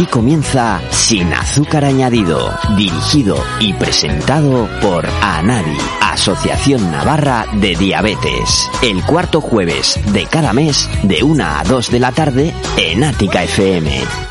[0.00, 8.70] Aquí comienza Sin Azúcar Añadido, dirigido y presentado por ANADI, Asociación Navarra de Diabetes.
[8.80, 13.44] El cuarto jueves de cada mes, de 1 a 2 de la tarde, en Ática
[13.44, 14.29] FM.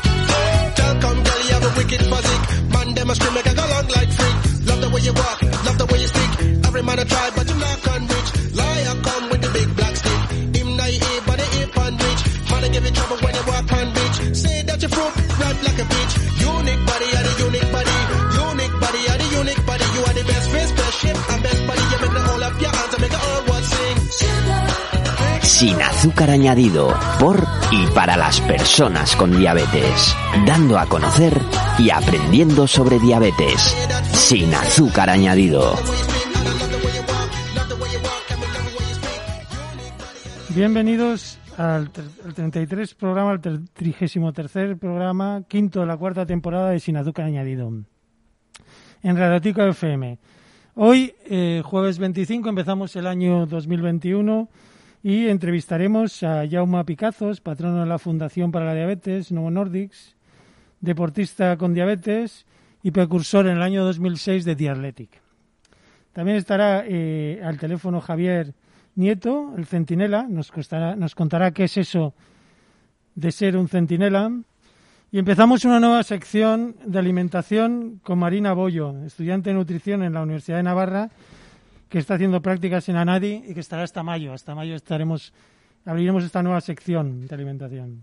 [25.60, 26.88] Sin Azúcar Añadido,
[27.20, 27.36] por
[27.70, 30.16] y para las personas con diabetes.
[30.46, 31.34] Dando a conocer
[31.78, 33.76] y aprendiendo sobre diabetes.
[34.14, 35.74] Sin Azúcar Añadido.
[40.54, 46.70] Bienvenidos al, ter- al 33 programa, al ter- 33 programa, quinto de la cuarta temporada
[46.70, 47.70] de Sin Azúcar Añadido.
[49.02, 50.18] En Radiotico FM.
[50.76, 54.48] Hoy, eh, jueves 25, empezamos el año 2021
[55.02, 60.14] y entrevistaremos a Jaume Picazos, patrono de la Fundación para la Diabetes, Novo Nordics,
[60.80, 62.46] deportista con diabetes
[62.82, 65.10] y precursor en el año 2006 de The Athletic.
[66.12, 68.52] También estará eh, al teléfono Javier
[68.96, 70.52] Nieto, el centinela, nos,
[70.96, 72.14] nos contará qué es eso
[73.14, 74.30] de ser un centinela.
[75.12, 80.22] Y empezamos una nueva sección de alimentación con Marina Bollo, estudiante de nutrición en la
[80.22, 81.10] Universidad de Navarra,
[81.90, 84.32] que está haciendo prácticas en ANADI y que estará hasta mayo.
[84.32, 85.34] Hasta mayo estaremos,
[85.84, 88.02] abriremos esta nueva sección de alimentación.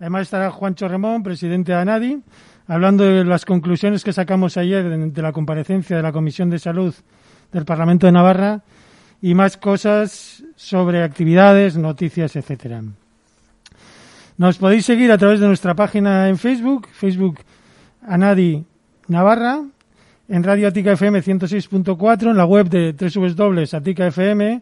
[0.00, 2.22] Además estará Juancho Remón, presidente de ANADI,
[2.66, 6.94] hablando de las conclusiones que sacamos ayer de, la comparecencia de la Comisión de Salud
[7.52, 8.62] del Parlamento de Navarra
[9.20, 12.82] y más cosas sobre actividades, noticias, etcétera.
[14.38, 17.40] Nos podéis seguir a través de nuestra página en Facebook, Facebook
[18.06, 18.64] Anadi
[19.08, 19.64] Navarra,
[20.28, 24.60] en Radio Atica FM 106.4, en la web de www.atica FM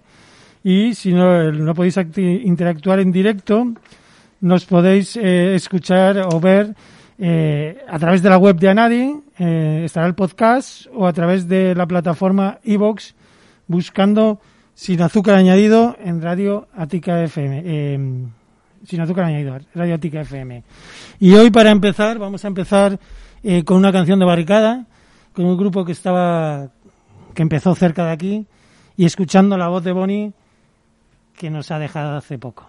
[0.65, 3.73] y si no, no podéis interactuar en directo,
[4.41, 6.75] nos podéis eh, escuchar o ver
[7.19, 11.49] eh, a través de la web de Anadi, eh, estará el podcast o a través
[11.49, 13.15] de la plataforma iVox
[13.67, 14.41] buscando
[14.75, 17.63] sin azúcar añadido en Radio Atica FM.
[17.65, 18.27] eh,
[18.87, 20.63] sin azúcar añadido, Radio Atica FM.
[21.19, 22.99] Y hoy para empezar, vamos a empezar
[23.43, 24.87] eh, con una canción de barricada,
[25.37, 26.71] con un grupo que estaba,
[27.35, 28.47] que empezó cerca de aquí,
[28.97, 30.33] y escuchando la voz de Bonnie
[31.37, 32.67] que nos ha dejado hace poco.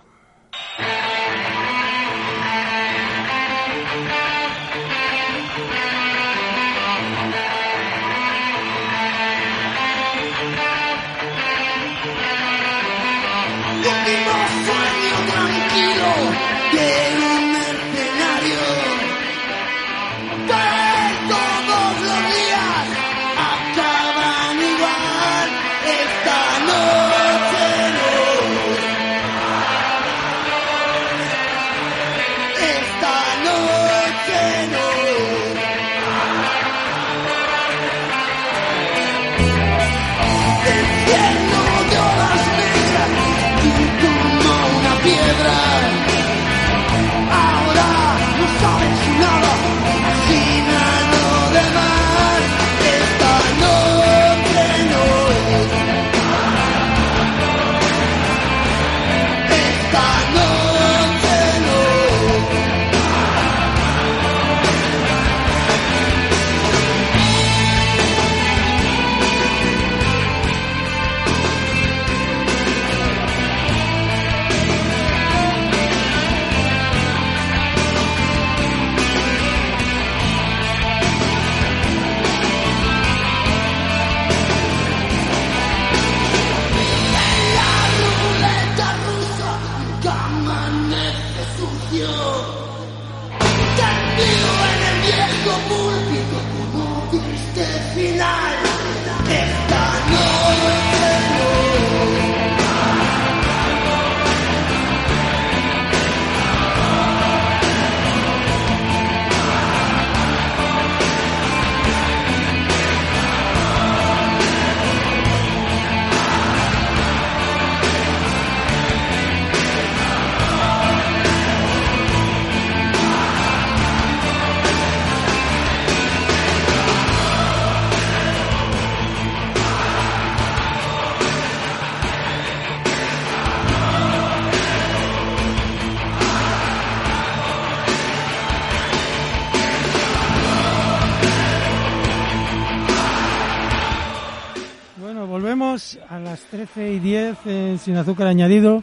[146.52, 148.82] 13 y 10 en Sin Azúcar Añadido,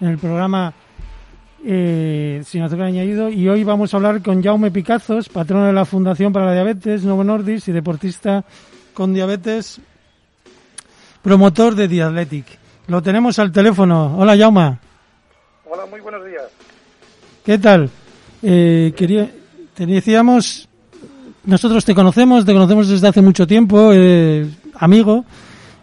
[0.00, 0.72] en el programa
[1.64, 5.84] eh, Sin Azúcar Añadido, y hoy vamos a hablar con Jaume Picazos, patrono de la
[5.84, 8.44] Fundación para la Diabetes, Novo Nordis y deportista
[8.94, 9.80] con diabetes,
[11.22, 12.46] promotor de Diathletic.
[12.86, 14.16] Lo tenemos al teléfono.
[14.16, 14.78] Hola, Jaume.
[15.68, 16.44] Hola, muy buenos días.
[17.44, 17.90] ¿Qué tal?
[18.42, 19.28] Eh, quería,
[19.74, 20.68] te decíamos,
[21.44, 25.24] nosotros te conocemos, te conocemos desde hace mucho tiempo, eh, amigo,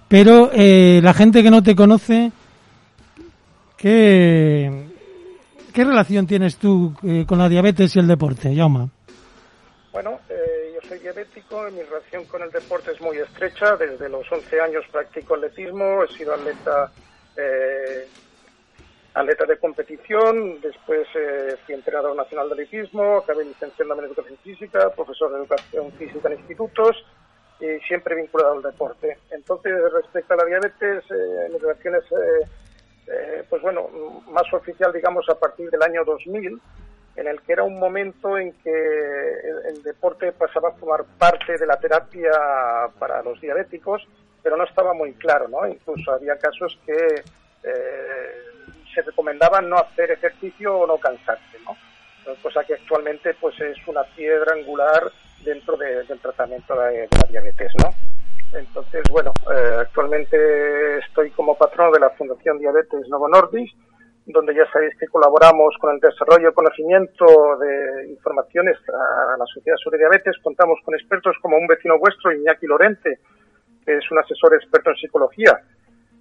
[0.09, 2.31] pero eh, la gente que no te conoce,
[3.77, 4.69] ¿qué,
[5.73, 8.89] relación tienes tú eh, con la diabetes y el deporte, Jaume?
[9.93, 11.39] Bueno, eh, yo soy diabético
[11.71, 13.75] mi relación con el deporte es muy estrecha.
[13.75, 16.91] Desde los 11 años practico atletismo, he sido atleta,
[17.37, 18.07] eh,
[19.13, 24.89] atleta de competición, después eh, fui entrenador nacional de atletismo, acabé licenciándome en educación física,
[24.95, 26.97] profesor de educación física en institutos
[27.59, 29.17] y siempre vinculado al deporte.
[29.31, 32.05] Entonces, respecto a la diabetes, eh, mi relación es,
[33.07, 33.89] eh, pues bueno,
[34.31, 36.61] más oficial, digamos, a partir del año 2000,
[37.15, 41.57] en el que era un momento en que el, el deporte pasaba a formar parte
[41.57, 42.31] de la terapia
[42.97, 44.07] para los diabéticos,
[44.41, 45.67] pero no estaba muy claro, ¿no?
[45.67, 47.23] Incluso había casos que
[47.63, 48.31] eh,
[48.93, 51.75] se recomendaba no hacer ejercicio o no cansarse, ¿no?
[52.41, 55.11] Cosa que actualmente pues es una piedra angular
[55.43, 57.89] dentro de- del tratamiento de, de la diabetes, ¿no?
[58.57, 63.71] Entonces, bueno, eh, actualmente estoy como patrono de la Fundación Diabetes Novo Nordis,
[64.25, 67.25] donde ya sabéis que colaboramos con el desarrollo y conocimiento
[67.59, 70.35] de informaciones a la sociedad sobre diabetes.
[70.43, 73.19] Contamos con expertos como un vecino vuestro, Iñaki Lorente,
[73.85, 75.59] que es un asesor experto en psicología.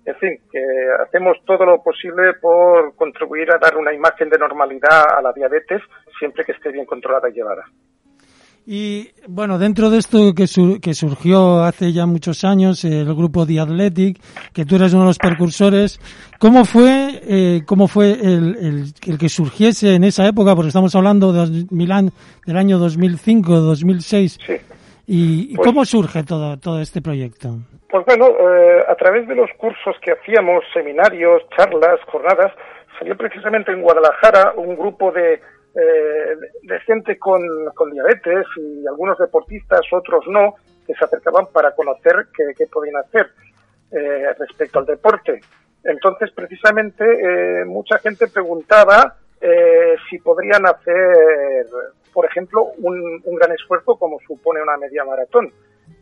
[0.06, 0.60] En fin, que
[1.00, 5.82] hacemos todo lo posible por contribuir a dar una imagen de normalidad a la diabetes,
[6.18, 7.64] siempre que esté bien controlada y llevada.
[8.70, 13.46] Y bueno, dentro de esto que, sur- que surgió hace ya muchos años, el grupo
[13.46, 14.18] The Athletic,
[14.52, 15.98] que tú eres uno de los precursores,
[16.38, 20.54] ¿cómo fue, eh, cómo fue el, el, el que surgiese en esa época?
[20.54, 22.10] Porque estamos hablando de 2000 an-
[22.44, 24.38] del año 2005, 2006.
[24.46, 24.52] Sí.
[25.06, 27.56] ¿Y, y Pues- cómo surge todo, todo este proyecto?
[27.90, 32.52] Pues bueno, eh, a través de los cursos que hacíamos, seminarios, charlas, jornadas,
[32.98, 35.40] salió precisamente en Guadalajara un grupo de,
[35.80, 37.40] eh, de gente con,
[37.74, 40.54] con diabetes y algunos deportistas, otros no,
[40.84, 43.30] que se acercaban para conocer qué, podían hacer
[43.92, 45.40] eh, respecto al deporte.
[45.84, 51.66] Entonces, precisamente, eh, mucha gente preguntaba eh, si podrían hacer,
[52.12, 55.52] por ejemplo, un, un gran esfuerzo como supone una media maratón.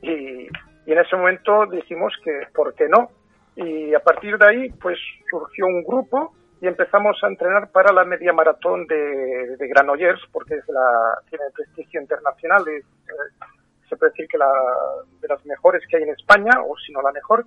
[0.00, 0.48] Y,
[0.86, 3.10] y en ese momento dijimos que, ¿por qué no?
[3.56, 4.98] Y a partir de ahí, pues
[5.28, 10.54] surgió un grupo y empezamos a entrenar para la media maratón de, de Granollers, porque
[10.54, 13.46] es la, tiene prestigio internacional, es, eh,
[13.88, 14.50] se puede decir que la,
[15.20, 17.44] de las mejores que hay en España, o si no la mejor.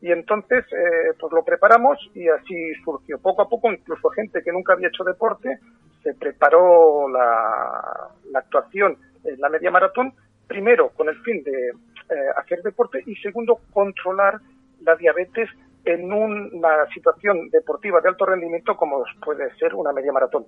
[0.00, 3.18] Y entonces, eh, pues lo preparamos y así surgió.
[3.18, 5.58] Poco a poco, incluso gente que nunca había hecho deporte,
[6.02, 10.12] se preparó la, actuación en la media maratón,
[10.46, 14.38] primero con el fin de eh, hacer deporte y segundo, controlar
[14.82, 15.48] la diabetes
[15.86, 20.44] en un- una situación deportiva de alto rendimiento como puede ser una media maratón.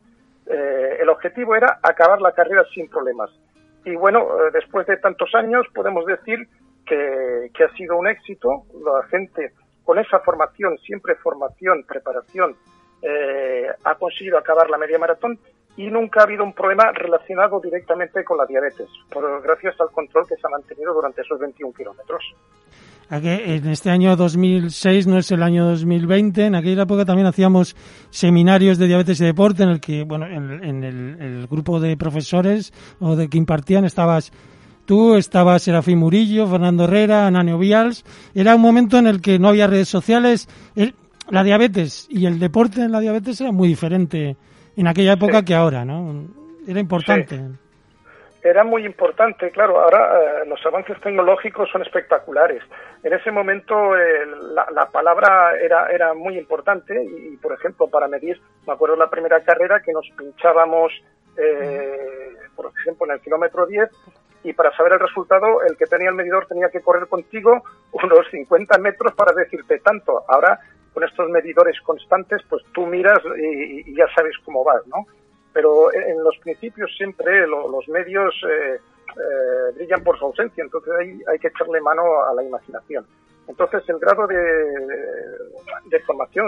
[0.47, 3.31] Eh, el objetivo era acabar la carrera sin problemas.
[3.85, 6.47] Y bueno, eh, después de tantos años podemos decir
[6.85, 8.65] que, que ha sido un éxito.
[8.85, 9.53] La gente
[9.85, 12.57] con esa formación, siempre formación, preparación,
[13.03, 15.39] eh, ha conseguido acabar la media maratón
[15.77, 20.27] y nunca ha habido un problema relacionado directamente con la diabetes, por, gracias al control
[20.27, 22.35] que se ha mantenido durante esos 21 kilómetros.
[23.11, 26.45] En este año 2006 no es el año 2020.
[26.47, 27.75] En aquella época también hacíamos
[28.11, 31.97] seminarios de diabetes y deporte en el que, bueno, en, en el, el grupo de
[31.97, 34.31] profesores o de que impartían estabas
[34.85, 38.05] tú, estaba Serafín Murillo, Fernando Herrera, Ananio Vials.
[38.35, 40.49] Era un momento en el que no había redes sociales.
[40.77, 40.95] El-
[41.31, 44.37] la diabetes y el deporte en la diabetes era muy diferente
[44.77, 45.45] en aquella época Sí.
[45.47, 46.27] que ahora, ¿no?
[46.67, 47.41] Era importante.
[48.49, 52.63] Era muy importante, claro, ahora eh, los avances tecnológicos son espectaculares.
[53.03, 53.95] En ese momento
[54.55, 59.11] la, la palabra era, era muy importante y, por ejemplo, para medir, me acuerdo la
[59.11, 60.95] primera carrera que nos pinchábamos,
[61.37, 63.91] eh, por ejemplo, en el kilómetro 10
[64.45, 67.63] y para saber el resultado, el que tenía el medidor tenía que correr contigo
[67.93, 70.25] unos 50 metros para decirte tanto.
[70.27, 70.59] Ahora,
[70.95, 75.05] con estos medidores constantes, pues tú miras y, y ya sabes cómo vas, ¿no?
[75.59, 80.93] Pero en los principios siempre lo- los medios eh, eh, brillan por su ausencia, entonces
[81.27, 83.05] hay, que echarle mano a la imaginación.
[83.49, 84.37] Entonces el grado de,
[85.87, 86.47] de formación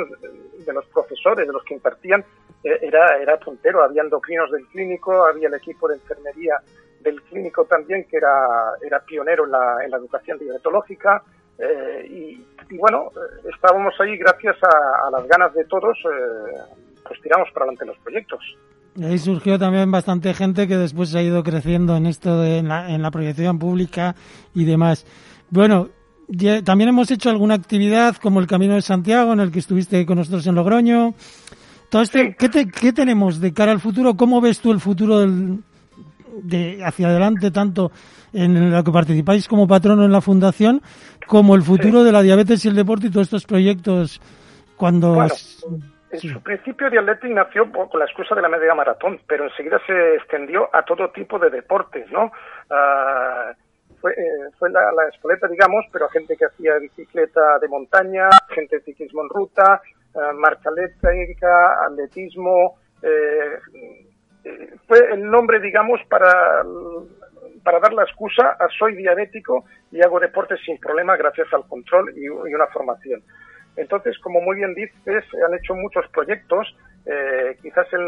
[0.64, 2.24] de los profesores, de los que impartían,
[2.62, 3.82] eh, era, era puntero.
[3.82, 6.60] Había endocrinos del clínico, había el equipo de enfermería
[7.00, 8.74] del clínico también, que era,
[9.08, 11.24] pionero en la, en la educación diabetológica.
[11.58, 13.10] Eh, y, bueno,
[13.52, 16.54] estábamos ahí gracias a, a las ganas de todos, eh,
[17.08, 18.40] pues tiramos para adelante los proyectos.
[18.96, 22.58] Y ahí surgió también bastante gente que después se ha ido creciendo en esto de
[22.58, 24.14] en la, en la proyección pública
[24.54, 25.06] y demás.
[25.48, 25.88] Bueno,
[26.28, 30.04] ya- también hemos hecho alguna actividad como el Camino de Santiago, en el que estuviste
[30.06, 31.14] con nosotros en Logroño.
[31.88, 34.16] Todo este, ¿qué, te- qué tenemos de cara al futuro?
[34.16, 35.60] ¿Cómo ves tú el futuro del,
[36.42, 37.90] de hacia adelante, tanto
[38.32, 40.82] en lo que participáis como patrono en la fundación,
[41.26, 44.20] como el futuro de la diabetes y el deporte y todos estos proyectos
[44.76, 45.14] cuando...
[45.14, 45.34] Bueno,
[46.12, 49.80] En su principio, The Athletic nació con la excusa de la media maratón, pero enseguida
[49.86, 52.32] se extendió a todo tipo de deportes, ¿no?
[52.68, 53.52] Ah,
[54.00, 58.28] fue eh, fue la, la escoleta, digamos, pero a gente que hacía bicicleta de montaña,
[58.48, 59.80] gente de ciclismo en ruta,
[60.16, 62.78] ah, marcha eléctrica, atletismo.
[63.02, 63.58] eh,
[64.44, 66.64] eh, fue el nombre, digamos, para,
[67.62, 72.12] para dar la excusa a soy diabético y hago deporte sin problema gracias al control
[72.16, 73.22] y, y una formación.
[73.76, 76.66] Entonces, como muy bien dices, han hecho muchos proyectos.
[77.06, 78.02] eh, quizás el,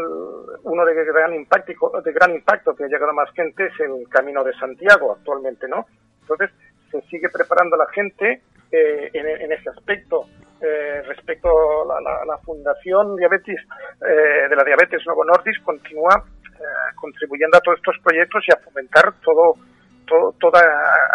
[0.63, 1.73] uno de gran, impacto,
[2.05, 5.67] de gran impacto que ha llegado a más gente es el Camino de Santiago actualmente,
[5.67, 5.85] ¿no?
[6.21, 6.51] Entonces,
[6.91, 8.41] se sigue preparando la gente
[8.71, 10.25] eh, en, ese aspecto.
[10.61, 13.59] Eh, respecto a la, la- la Fundación Diabetes
[14.07, 18.57] eh, de la Diabetes Novo Nordis continúa eh, contribuyendo a todos estos proyectos y a
[18.63, 19.55] fomentar todo,
[20.07, 20.61] todo- toda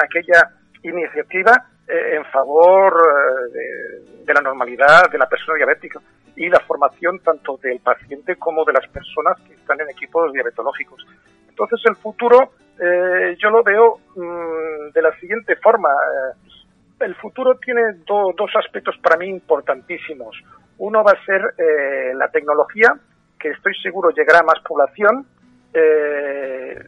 [0.05, 0.51] aquella
[0.83, 1.53] iniciativa
[1.89, 6.01] eh, en favor eh, de, de la normalidad de la persona diabética
[6.37, 11.05] y la formación tanto del paciente como de las personas que están en equipos diabetológicos.
[11.49, 15.89] Entonces el futuro eh, yo lo veo mm, de la siguiente forma.
[17.01, 20.37] el futuro tiene do- dos aspectos para mí importantísimos.
[20.79, 22.95] Uno va a ser eh, la tecnología,
[23.39, 25.27] que estoy seguro llegará a más población,
[25.75, 26.85] eh,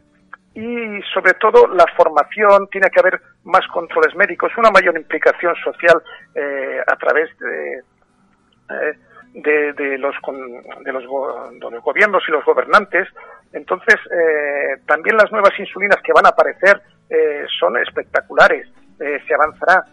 [0.53, 6.01] y sobre todo la formación, tiene que haber más controles médicos, una mayor implicación social
[6.35, 7.83] eh, a través de,
[8.69, 8.97] eh,
[9.33, 10.15] de, de los,
[10.83, 13.07] de, los, de los gobiernos y los gobernantes.
[13.53, 18.67] Entonces, eh, también las nuevas insulinas que van a aparecer eh, son espectaculares.
[18.99, 19.85] Eh, se avanzará,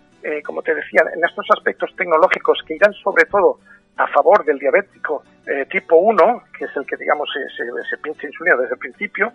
[0.44, 3.60] como te decía, en estos aspectos tecnológicos que irán sobre todo
[3.96, 5.22] a favor del diabético
[5.70, 9.32] tipo 1, que es el que, digamos, se, se, se pincha insulina desde el principio,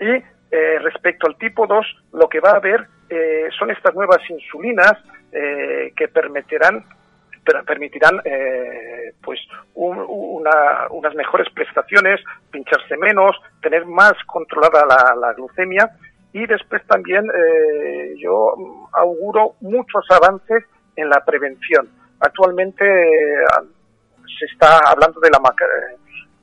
[0.00, 4.18] y eh, respecto al tipo 2, lo que va a haber eh, son estas nuevas
[4.30, 4.92] insulinas
[5.32, 6.84] eh, que permitirán
[7.44, 9.40] per- permitirán eh, pues
[9.74, 14.84] un- una- unas mejores prestaciones, pincharse menos, tener más controlada
[15.16, 15.90] la, glucemia
[16.32, 18.54] y después también eh, yo
[18.92, 20.64] auguro muchos avances
[20.96, 21.88] en la prevención.
[22.20, 23.44] Actualmente eh,
[24.38, 25.38] se está hablando de la,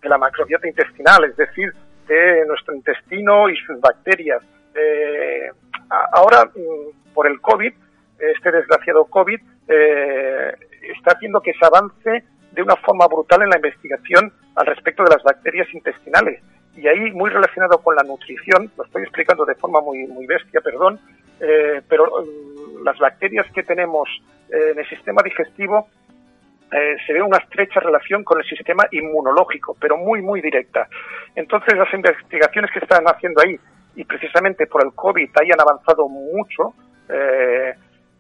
[0.01, 1.71] de la macrobiota intestinal, es decir,
[2.07, 4.41] de nuestro intestino y sus bacterias.
[4.75, 5.49] Eh,
[5.89, 7.73] ahora, mm, por el COVID,
[8.19, 10.55] este desgraciado COVID, eh,
[10.97, 15.11] está haciendo que se avance de una forma brutal en la investigación al respecto de
[15.11, 16.41] las bacterias intestinales.
[16.75, 20.61] Y ahí, muy relacionado con la nutrición, lo estoy explicando de forma muy, muy bestia,
[20.61, 20.99] perdón,
[21.39, 24.09] eh, pero mm, las bacterias que tenemos
[24.49, 25.87] eh, en el sistema digestivo
[26.71, 30.87] eh, se ve una estrecha relación con el sistema inmunológico, pero muy, muy directa.
[31.35, 33.59] Entonces, las investigaciones que están haciendo ahí,
[33.95, 36.73] y precisamente por el COVID hayan avanzado mucho,
[37.09, 37.73] eh,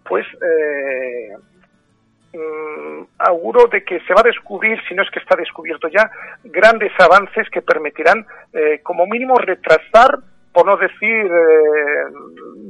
[0.07, 1.35] pues eh,
[2.33, 6.09] mm, auguro de que se va a descubrir, si no es que está descubierto ya,
[6.43, 10.19] grandes avances que permitirán, eh, como mínimo, retrasar,
[10.53, 12.05] por no decir, eh,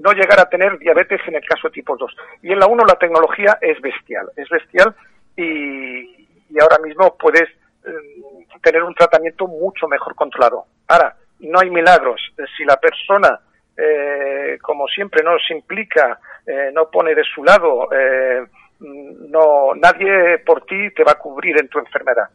[0.01, 2.15] no llegar a tener diabetes en el caso tipo 2.
[2.41, 4.95] Y en la 1 la tecnología es bestial, es bestial
[5.37, 7.49] y, y ahora mismo puedes
[7.85, 7.91] eh,
[8.61, 10.65] tener un tratamiento mucho mejor controlado.
[10.87, 12.21] Ahora, no hay milagros.
[12.57, 13.39] Si la persona,
[13.77, 18.45] eh, como siempre, no se implica, eh, no pone de su lado, eh,
[18.79, 22.29] no, nadie por ti te va a cubrir en tu enfermedad.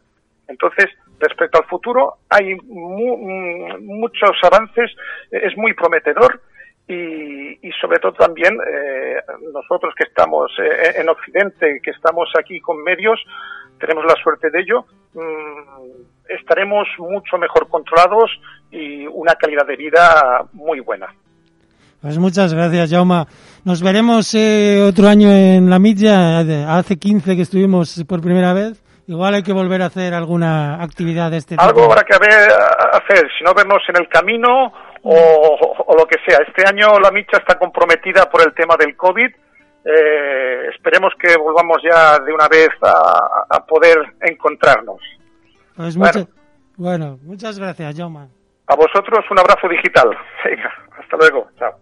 [0.49, 0.87] Entonces,
[1.19, 4.91] respecto al futuro, hay mu- mm, muchos avances,
[5.31, 6.41] es muy prometedor
[6.93, 9.17] y, y sobre todo también eh,
[9.53, 13.19] nosotros que estamos eh, en Occidente, que estamos aquí con medios,
[13.79, 18.31] tenemos la suerte de ello, mm, estaremos mucho mejor controlados
[18.71, 21.07] y una calidad de vida muy buena.
[22.03, 23.27] Pues muchas gracias, Jauma.
[23.65, 26.41] Nos veremos eh, otro año en la milla.
[26.41, 28.83] eh, Hace 15 que estuvimos por primera vez.
[29.07, 31.63] Igual hay que volver a hacer alguna actividad de este tipo.
[31.63, 32.49] Algo habrá que haber-
[32.93, 36.39] hacer, si no vernos en el camino o, lo que sea.
[36.47, 39.31] Este año la micha está comprometida por el tema del COVID.
[39.85, 45.01] Eh, esperemos que volvamos ya de una vez a, poder encontrarnos.
[45.77, 46.29] Pues bueno.
[46.77, 48.29] Bueno, muchas gracias, Jaume.
[48.67, 50.11] A vosotros un abrazo digital.
[50.99, 51.49] Hasta luego.
[51.59, 51.75] Chao.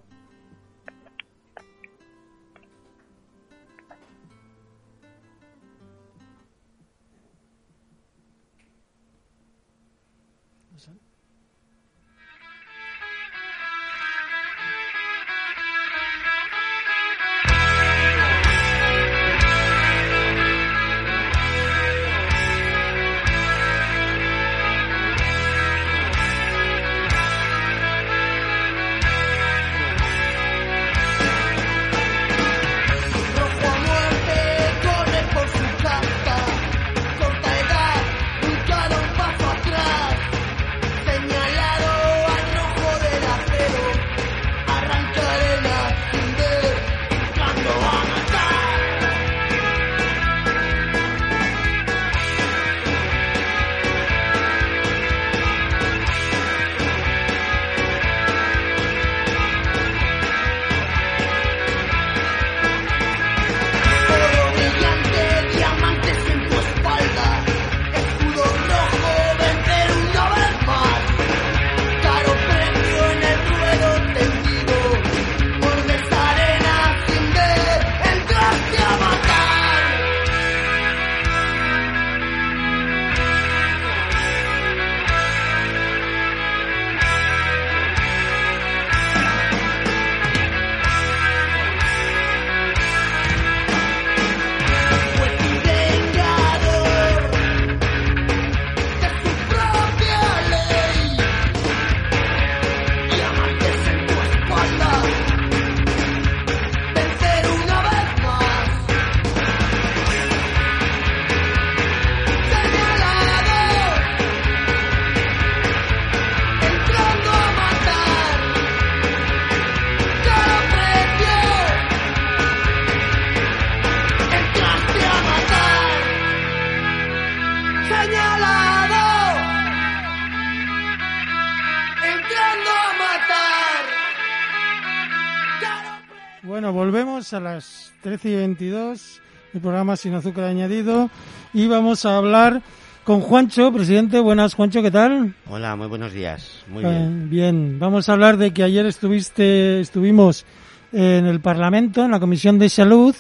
[137.33, 139.21] A las 13 y 22,
[139.53, 141.11] el programa Sin Azúcar Añadido,
[141.53, 142.63] y vamos a hablar
[143.05, 144.19] con Juancho, presidente.
[144.21, 145.35] Buenas, Juancho, ¿qué tal?
[145.49, 146.65] Hola, muy buenos días.
[146.69, 147.29] Muy Eh, bien.
[147.31, 150.47] bien, vamos a hablar de que ayer estuviste, estuvimos
[150.93, 153.15] en el Parlamento, en la Comisión de Salud,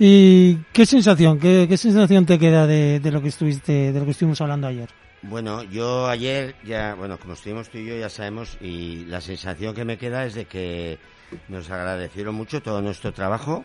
[0.00, 4.04] y qué sensación, qué, qué sensación te queda de, de lo que estuviste, de lo
[4.04, 4.88] que estuvimos hablando ayer.
[5.22, 9.74] Bueno, yo ayer ya, bueno, como estuvimos tú y yo ya sabemos y la sensación
[9.74, 10.98] que me queda es de que
[11.48, 13.64] nos agradecieron mucho todo nuestro trabajo.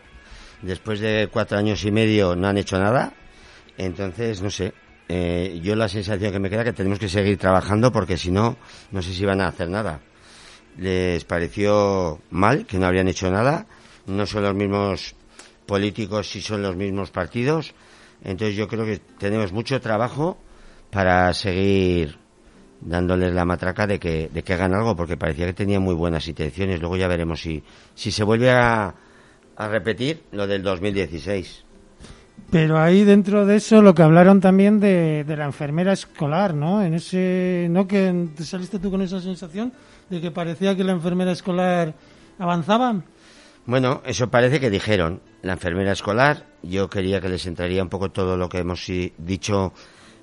[0.62, 3.12] Después de cuatro años y medio no han hecho nada.
[3.78, 4.74] Entonces, no sé,
[5.08, 8.30] eh, yo la sensación que me queda es que tenemos que seguir trabajando porque si
[8.30, 8.56] no,
[8.92, 10.00] no sé si van a hacer nada.
[10.76, 13.66] Les pareció mal que no habrían hecho nada.
[14.06, 15.16] No son los mismos
[15.66, 17.74] políticos, si son los mismos partidos.
[18.22, 20.38] Entonces yo creo que tenemos mucho trabajo
[20.90, 22.19] para seguir
[22.80, 26.26] dándoles la matraca de que, de que hagan algo, porque parecía que tenía muy buenas
[26.28, 26.80] intenciones.
[26.80, 27.62] Luego ya veremos si,
[27.94, 28.94] si se vuelve a,
[29.56, 31.64] a repetir lo del 2016.
[32.50, 36.82] Pero ahí dentro de eso lo que hablaron también de, de la enfermera escolar, ¿no?
[36.82, 37.86] En ese, ¿no?
[37.86, 39.72] Que te saliste tú con esa sensación
[40.08, 41.94] de que parecía que la enfermera escolar
[42.38, 43.02] avanzaba.
[43.66, 45.20] Bueno, eso parece que dijeron.
[45.42, 49.12] La enfermera escolar, yo quería que les entraría un poco todo lo que hemos sí,
[49.16, 49.72] dicho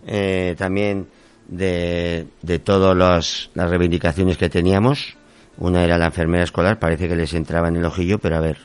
[0.05, 1.07] eh, también
[1.47, 5.15] de, de todas las, reivindicaciones que teníamos.
[5.57, 8.57] Una era la enfermera escolar, parece que les entraba en el ojillo, pero a ver.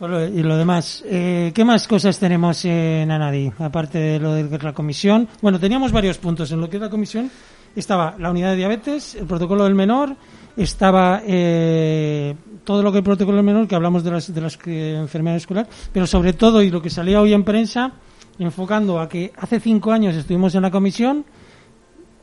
[0.00, 3.50] Y lo demás, eh, ¿qué más cosas tenemos en Anadi?
[3.58, 5.28] Aparte de lo de la comisión.
[5.42, 6.52] Bueno, teníamos varios puntos.
[6.52, 7.28] En lo que es la comisión
[7.74, 10.14] estaba la unidad de diabetes, el protocolo del menor,
[10.56, 14.58] estaba eh, todo lo que el protocolo del menor, que hablamos de las, de las
[14.64, 17.92] enfermedades escolares, pero sobre todo, y lo que salía hoy en prensa,
[18.38, 21.24] enfocando a que hace cinco años estuvimos en la comisión,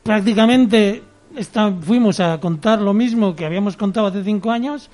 [0.02, 1.02] prácticamente
[1.36, 4.88] está- fuimos a contar lo mismo que habíamos contado hace cinco años,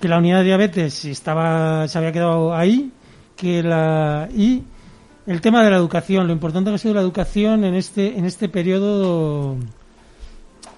[0.00, 2.90] que la unidad de diabetes estaba se había quedado ahí
[3.36, 4.62] que la y
[5.26, 8.24] el tema de la educación lo importante que ha sido la educación en este en
[8.24, 9.56] este periodo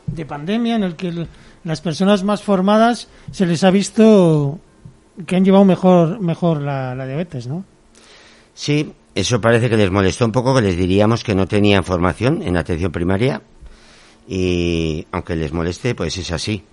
[0.06, 1.26] de pandemia en el que
[1.64, 4.58] las personas más formadas se les ha visto
[5.26, 7.64] que han llevado mejor mejor la, la diabetes no
[8.54, 12.42] Sí, eso parece que les molestó un poco, que les diríamos que no tenían formación
[12.42, 13.42] en atención primaria
[14.26, 16.64] y aunque les moleste, pues es así.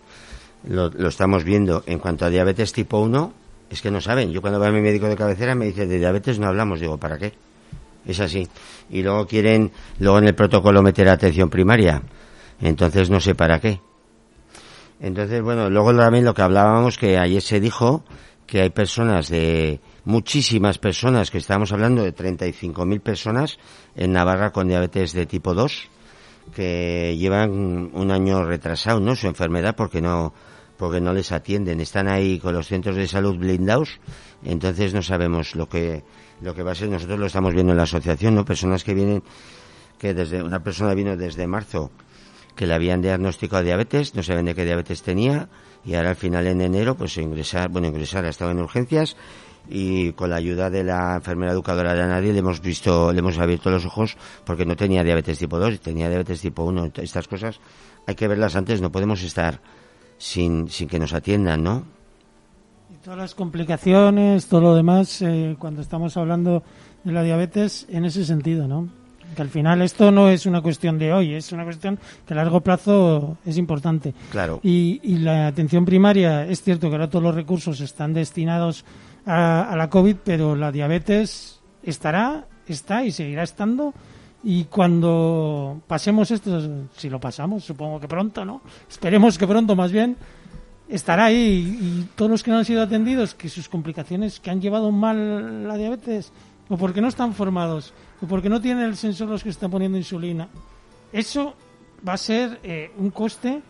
[0.67, 1.84] Lo, lo estamos viendo.
[1.86, 3.34] En cuanto a diabetes tipo 1,
[3.69, 4.32] es que no saben.
[4.32, 6.80] Yo cuando voy a mi médico de cabecera me dice, de diabetes no hablamos.
[6.80, 7.34] Digo, ¿para qué?
[8.06, 8.47] Es así.
[8.89, 12.02] Y luego quieren, luego en el protocolo meter atención primaria.
[12.62, 13.80] Entonces no sé para qué.
[14.99, 18.04] Entonces, bueno, luego también lo que hablábamos que ayer se dijo
[18.45, 23.57] que hay personas de muchísimas personas que estábamos hablando de 35.000 personas
[23.95, 25.89] en Navarra con diabetes de tipo 2
[26.53, 29.15] que llevan un año retrasado, ¿no?
[29.15, 30.33] Su enfermedad porque no
[30.77, 33.99] porque no les atienden, están ahí con los centros de salud blindados,
[34.45, 36.03] entonces no sabemos lo que
[36.41, 36.88] lo que va a ser.
[36.88, 38.45] Nosotros lo estamos viendo en la asociación, ¿no?
[38.45, 39.21] Personas que vienen
[39.97, 41.91] que desde una persona vino desde marzo
[42.55, 45.49] que le habían diagnosticado diabetes, no saben de qué diabetes tenía
[45.85, 49.15] y ahora al final en enero pues ingresar, bueno, ingresar ha estado en urgencias
[49.67, 53.37] y con la ayuda de la enfermera educadora de nadie le hemos visto, le hemos
[53.37, 57.59] abierto los ojos porque no tenía diabetes tipo 2, tenía diabetes tipo 1, estas cosas
[58.07, 59.59] hay que verlas antes, no podemos estar
[60.17, 61.99] sin, sin que nos atiendan, ¿no?
[62.89, 66.63] y todas las complicaciones todo lo demás eh, cuando estamos hablando
[67.03, 68.89] de la diabetes en ese sentido no
[69.35, 72.37] que al final esto no es una cuestión de hoy es una cuestión que a
[72.37, 74.59] largo plazo es importante Claro.
[74.63, 78.85] Y, y la atención primaria, es cierto que ahora todos los recursos están destinados
[79.25, 83.93] a, a la COVID, pero la diabetes estará, está y seguirá estando.
[84.43, 86.62] Y cuando pasemos esto,
[86.95, 88.62] si lo pasamos, supongo que pronto, ¿no?
[88.89, 90.15] Esperemos que pronto más bien,
[90.88, 91.77] estará ahí.
[91.82, 95.67] Y, todos los que no han sido atendidos, que sus complicaciones, que han llevado mal
[95.67, 96.32] la diabetes,
[96.69, 99.97] o porque no están formados, o porque no tienen el sensor los que están poniendo
[99.97, 100.47] insulina,
[101.12, 101.55] eso
[102.08, 103.62] va a ser eh, un coste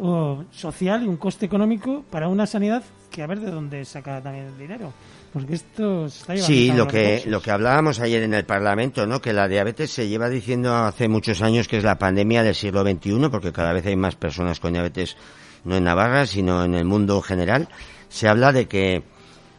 [0.00, 2.82] o social y un coste económico para una sanidad
[3.14, 4.92] que a ver de dónde saca también el dinero.
[5.32, 9.06] Porque esto se está llevando Sí, lo que, lo que hablábamos ayer en el Parlamento,
[9.06, 9.20] ¿no?
[9.20, 12.82] Que la diabetes se lleva diciendo hace muchos años que es la pandemia del siglo
[12.82, 15.16] XXI, porque cada vez hay más personas con diabetes,
[15.62, 17.68] no en Navarra, sino en el mundo en general.
[18.08, 19.04] Se habla de que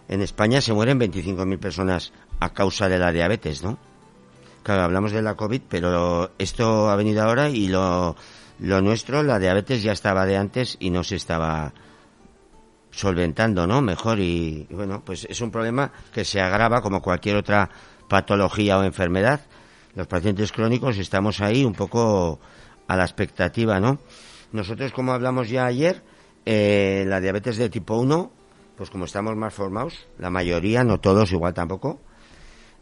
[0.10, 3.78] en España se mueren 25.000 personas a causa de la diabetes, ¿no?
[4.64, 8.18] Claro, hablamos de la COVID, pero esto ha venido ahora y lo,
[8.60, 11.74] lo nuestro, la diabetes ya estaba de antes y no se estaba
[12.96, 13.82] solventando, ¿no?
[13.82, 17.70] Mejor y, bueno, pues es un problema que se agrava como cualquier otra
[18.08, 19.42] patología o enfermedad.
[19.96, 22.40] Los pacientes crónicos estamos ahí un poco
[22.88, 24.00] a la expectativa, ¿no?
[24.52, 26.04] Nosotros, como hablamos ya ayer,
[26.46, 28.32] eh, la diabetes de tipo 1
[28.76, 32.00] pues como estamos más formados, la mayoría, no todos, igual tampoco,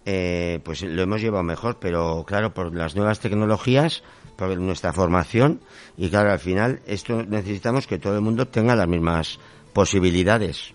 [0.05, 4.03] eh, pues lo hemos llevado mejor, pero claro, por las nuevas tecnologías,
[4.35, 5.61] por nuestra formación,
[5.95, 9.39] y claro, al final esto necesitamos que todo el mundo tenga las mismas
[9.73, 10.73] posibilidades.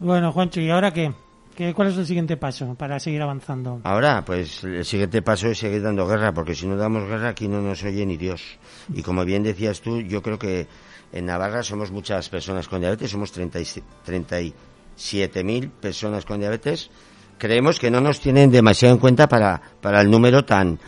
[0.00, 1.12] Bueno, Juancho, ¿y ahora qué?
[1.58, 3.80] ¿Qué ¿Cuál es el siguiente paso para seguir avanzando?
[3.82, 7.48] Ahora, pues el siguiente paso es seguir dando guerra, porque si no damos guerra aquí
[7.48, 8.60] no nos oye ni Dios.
[8.94, 10.68] Y como bien decías tú, yo creo que
[11.12, 16.90] en Navarra somos muchas personas con diabetes, somos 37.000 personas con diabetes.
[17.38, 20.78] Creemos que no nos tienen demasiado en cuenta para, para el número tan,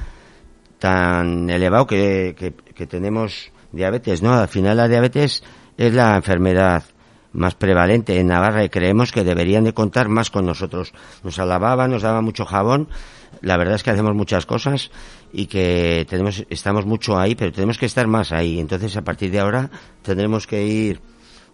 [0.78, 4.34] tan elevado que, que, que tenemos diabetes, ¿no?
[4.34, 5.42] Al final la diabetes
[5.76, 6.84] es la enfermedad
[7.32, 10.92] más prevalente en Navarra y creemos que deberían de contar más con nosotros.
[11.22, 12.88] Nos alababan, nos daba mucho jabón.
[13.40, 14.90] La verdad es que hacemos muchas cosas
[15.32, 18.58] y que tenemos, estamos mucho ahí, pero tenemos que estar más ahí.
[18.58, 19.70] Entonces, a partir de ahora,
[20.02, 21.00] tendremos que ir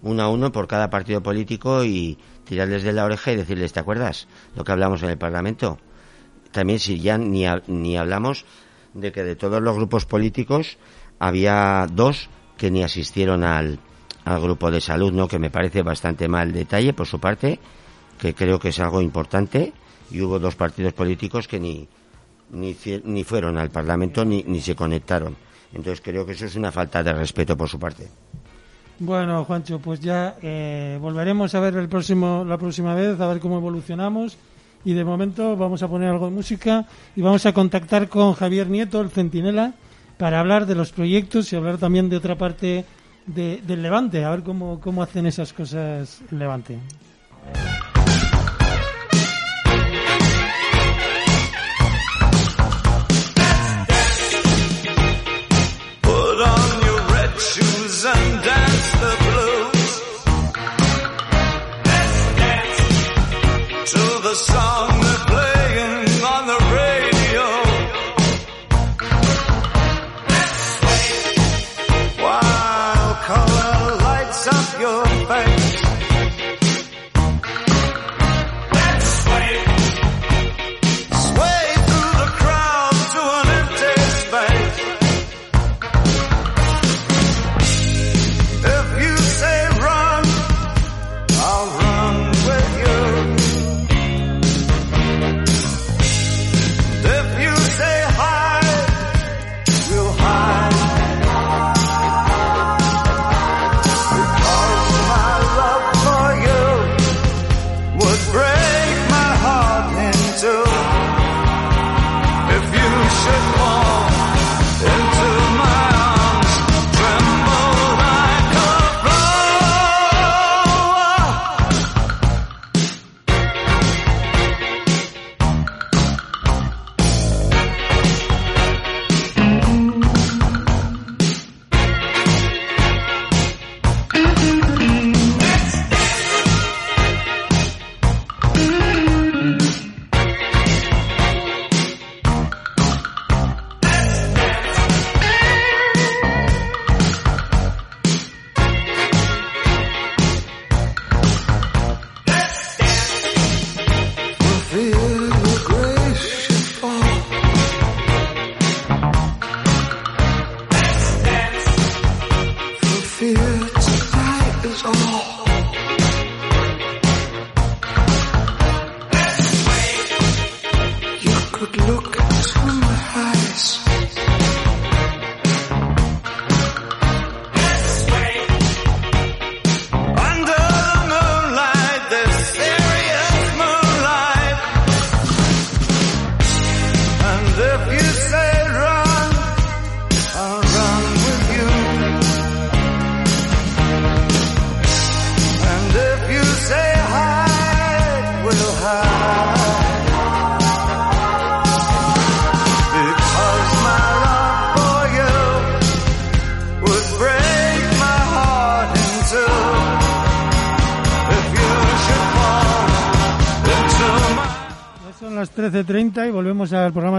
[0.03, 3.81] uno a uno por cada partido político y tirarles de la oreja y decirles, ¿te
[3.81, 5.79] acuerdas lo que hablamos en el Parlamento?
[6.53, 8.47] También si ya ni, ni hablamos
[8.95, 10.79] de que de todos los grupos políticos
[11.19, 13.79] había dos que ni asistieron al,
[14.27, 15.29] al grupo de salud, ¿no?
[15.29, 17.61] Que me parece bastante mal detalle por su parte,
[18.19, 19.73] que creo que es algo importante,
[20.11, 21.87] y hubo dos partidos políticos que ni,
[22.51, 25.37] ni, ni fueron al Parlamento ni, ni se conectaron.
[25.73, 28.09] Entonces creo que eso es una falta de respeto por su parte.
[28.99, 33.39] Bueno, Juancho, pues ya eh, volveremos a ver el próximo, la próxima vez, a ver
[33.39, 34.39] cómo evolucionamos.
[34.85, 38.69] Y de momento vamos a poner algo de música y vamos a contactar con Javier
[38.69, 39.75] Nieto, el Centinela,
[40.19, 42.85] para hablar de los proyectos y hablar también de otra parte
[43.27, 46.79] de- del Levante, a ver cómo, cómo hacen esas cosas el Levante.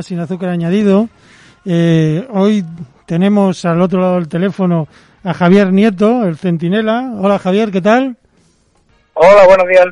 [0.07, 1.09] Sin Azúcar Añadido.
[1.65, 2.63] Eh, hoy
[3.05, 4.87] tenemos al otro lado del teléfono
[5.21, 7.11] a Javier Nieto, el Centinela.
[7.19, 8.15] Hola Javier, ¿qué tal?
[9.15, 9.87] Hola, buenos días.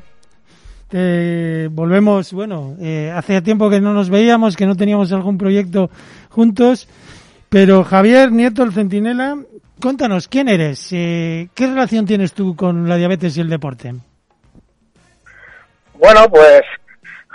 [0.94, 5.90] Eh, volvemos, bueno, eh, hace tiempo que no nos veíamos, que no teníamos algún proyecto
[6.30, 6.88] juntos,
[7.50, 9.38] pero Javier Nieto, el Centinela,
[9.82, 10.94] cuéntanos, ¿quién eres?
[10.94, 13.94] Eh, ¿Qué relación tienes tú con la diabetes y el deporte?
[16.00, 16.62] Bueno, pues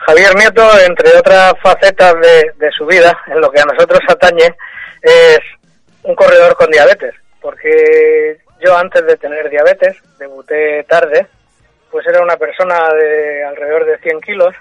[0.07, 4.57] Javier Nieto, entre otras facetas de, de su vida, en lo que a nosotros atañe,
[5.03, 5.41] es
[6.03, 11.27] un corredor con diabetes, porque yo antes de tener diabetes, debuté tarde,
[11.91, 14.55] pues era una persona de alrededor de 100 kilos,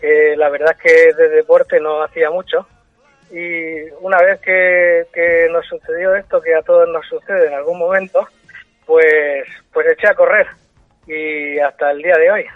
[0.00, 2.66] que la verdad es que de deporte no hacía mucho,
[3.30, 7.78] y una vez que, que nos sucedió esto, que a todos nos sucede en algún
[7.78, 8.28] momento,
[8.84, 10.46] pues, pues eché a correr,
[11.06, 12.46] y hasta el día de hoy.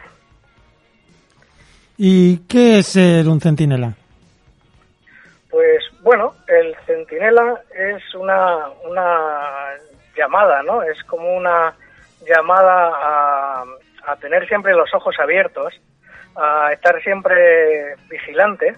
[2.03, 3.93] ¿Y qué es ser un centinela?
[5.51, 9.75] Pues bueno, el centinela es una, una
[10.17, 10.83] llamada, ¿no?
[10.83, 11.75] Es como una
[12.27, 13.65] llamada a,
[14.07, 15.79] a tener siempre los ojos abiertos,
[16.37, 18.75] a estar siempre vigilante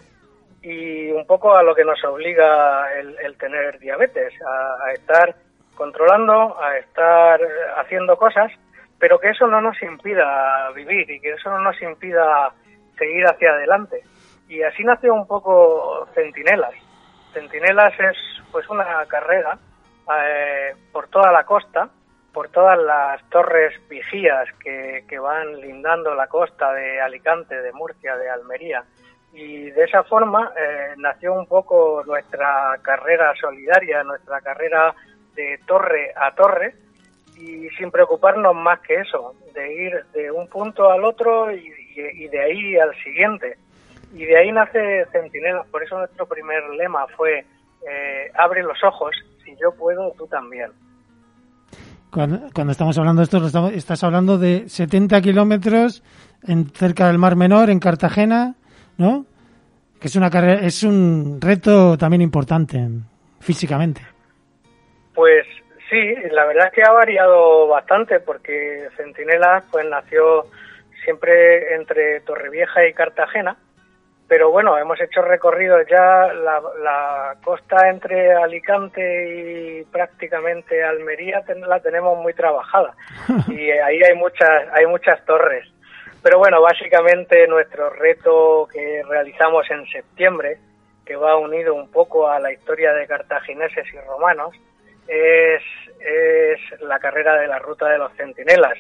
[0.61, 5.37] y un poco a lo que nos obliga el, el tener diabetes, a, a estar
[5.77, 7.41] controlando, a estar
[7.79, 8.51] haciendo cosas,
[8.99, 12.53] pero que eso no nos impida vivir y que eso no nos impida
[13.03, 14.03] seguir hacia adelante.
[14.49, 16.75] Y así nació un poco Centinelas.
[17.33, 18.17] Centinelas es
[18.53, 19.59] pues una carrera
[20.19, 21.89] eh, por toda la costa,
[22.33, 28.31] por todas las torres vigías que, van lindando la costa de Alicante, de Murcia, de
[28.31, 28.85] Almería.
[29.33, 34.95] Y de esa forma eh, nació un poco nuestra carrera solidaria, nuestra carrera
[35.35, 36.75] de torre a torre,
[37.37, 42.25] y sin preocuparnos más que eso, de ir de un punto al otro y, y-
[42.25, 43.57] y de ahí al siguiente.
[44.15, 47.45] Y de ahí nace Centinelas, por eso nuestro primer lema fue
[47.89, 49.11] eh, abre los ojos,
[49.45, 50.71] si yo puedo, tú también.
[52.13, 56.03] Cuando, cuando estamos hablando de esto, lo estamos- estás hablando de 70 kilómetros
[56.47, 58.55] en, cerca del Mar Menor, en Cartagena,
[58.99, 59.25] ¿no?
[59.99, 62.87] Que es una carrera, es un reto también importante
[63.41, 64.03] físicamente.
[65.15, 65.45] Pues
[65.91, 70.47] sí, la verdad es que ha variado bastante porque Centinelas pues nació
[71.05, 73.57] siempre entre Torrevieja y Cartagena,
[74.29, 79.01] pero bueno, hemos hecho recorridos ya la, la costa entre Alicante
[79.81, 82.95] y prácticamente Almería ten- la tenemos muy trabajada
[83.49, 85.69] y ahí hay muchas hay muchas torres.
[86.23, 90.57] Pero bueno, básicamente nuestro reto que realizamos en septiembre,
[91.05, 94.55] que va unido un poco a la historia de cartagineses y romanos,
[95.09, 95.63] es,
[96.01, 98.79] es la carrera de la Ruta de los Centinelas.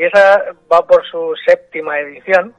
[0.00, 2.54] Y esa va por su séptima edición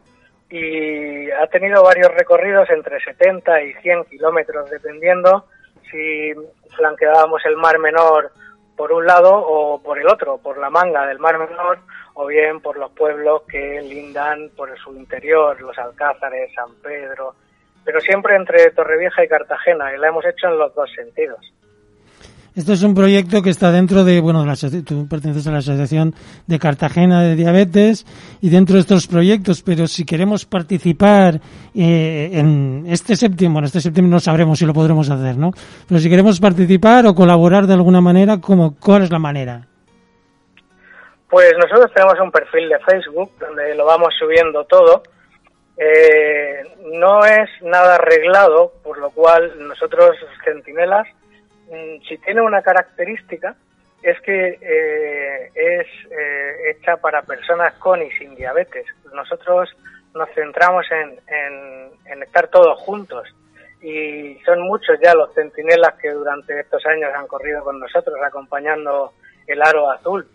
[0.47, 5.45] y ha tenido varios recorridos entre 70 y 100 kilómetros, dependiendo
[5.89, 6.33] si
[6.77, 8.31] flanqueábamos el Mar Menor
[8.77, 11.79] por un lado o por el otro, por la manga del Mar Menor
[12.13, 17.33] o bien por los pueblos que lindan por su interior, los Alcázares, San Pedro,
[17.83, 21.39] pero siempre entre Torrevieja y Cartagena y la hemos hecho en los dos sentidos.
[22.53, 26.13] Esto es un proyecto que está dentro de, bueno, la tú perteneces a la Asociación
[26.47, 28.05] de Cartagena de Diabetes
[28.41, 31.35] y dentro de estos proyectos, pero si queremos participar
[31.73, 35.51] eh, en este séptimo, bueno, este séptimo no sabremos si lo podremos hacer, ¿no?
[35.87, 39.65] Pero si queremos participar o colaborar de alguna manera, ¿cómo, ¿cuál es la manera?
[41.29, 45.03] Pues nosotros tenemos un perfil de Facebook donde lo vamos subiendo todo.
[45.77, 46.63] Eh,
[46.99, 51.07] no es nada arreglado, por lo cual nosotros, centinelas,
[52.07, 53.55] si tiene una característica,
[54.03, 58.85] es que eh, es eh, hecha para personas con y sin diabetes.
[59.13, 59.69] Nosotros
[60.15, 63.27] nos centramos en, en- en estar todos juntos
[63.81, 69.13] y son muchos ya los centinelas que durante estos años han corrido con nosotros acompañando
[69.47, 70.27] el aro azul.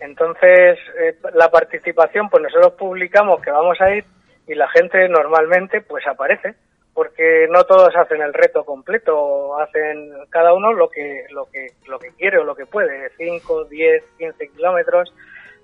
[0.00, 4.04] Entonces, eh, la participación, pues nosotros publicamos que vamos a ir
[4.48, 6.54] y la gente normalmente pues aparece,
[7.02, 11.98] porque no todos hacen el reto completo, hacen cada uno lo que, lo que, lo
[11.98, 15.12] que quiere o lo que puede, 5, 10, 15 kilómetros,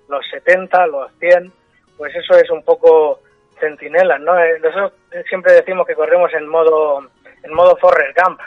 [0.09, 1.49] los 70, los 100,
[1.95, 3.21] pues eso es un poco
[3.57, 4.37] centinelas, ¿no?
[4.37, 4.91] Eh, Nosotros
[5.29, 7.07] siempre decimos que corremos en modo,
[7.41, 8.41] en modo Forrest Gump.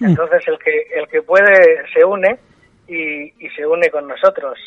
[0.00, 2.38] Entonces el que, el que puede se une
[2.88, 4.58] y, y se une con nosotros.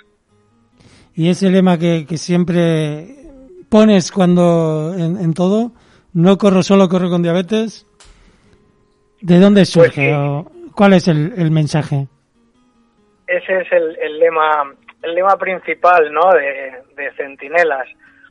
[1.15, 3.08] Y ese lema que, que siempre
[3.67, 5.72] pones cuando en, en todo,
[6.17, 7.86] no corro solo, corro con diabetes.
[9.21, 10.15] ¿De dónde surge?
[10.15, 12.08] o ¿Cuál es el, el mensaje?
[13.27, 17.88] ese es el, el lema el lema principal no de, de centinelas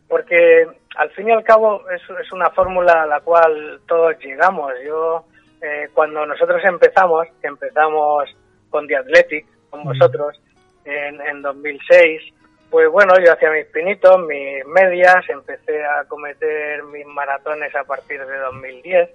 [0.08, 4.72] porque al fin y al cabo es, es una fórmula a la cual todos llegamos
[4.84, 5.24] yo
[5.62, 8.24] eh, cuando nosotros empezamos empezamos
[8.70, 10.40] con The Athletic con vosotros
[10.84, 12.22] en, en 2006
[12.70, 18.24] pues bueno yo hacía mis pinitos mis medias empecé a cometer mis maratones a partir
[18.24, 19.10] de 2010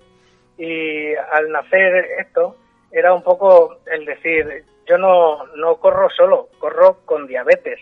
[0.58, 2.56] y al nacer esto
[2.92, 7.80] era un poco el decir yo no, no corro solo, corro con diabetes.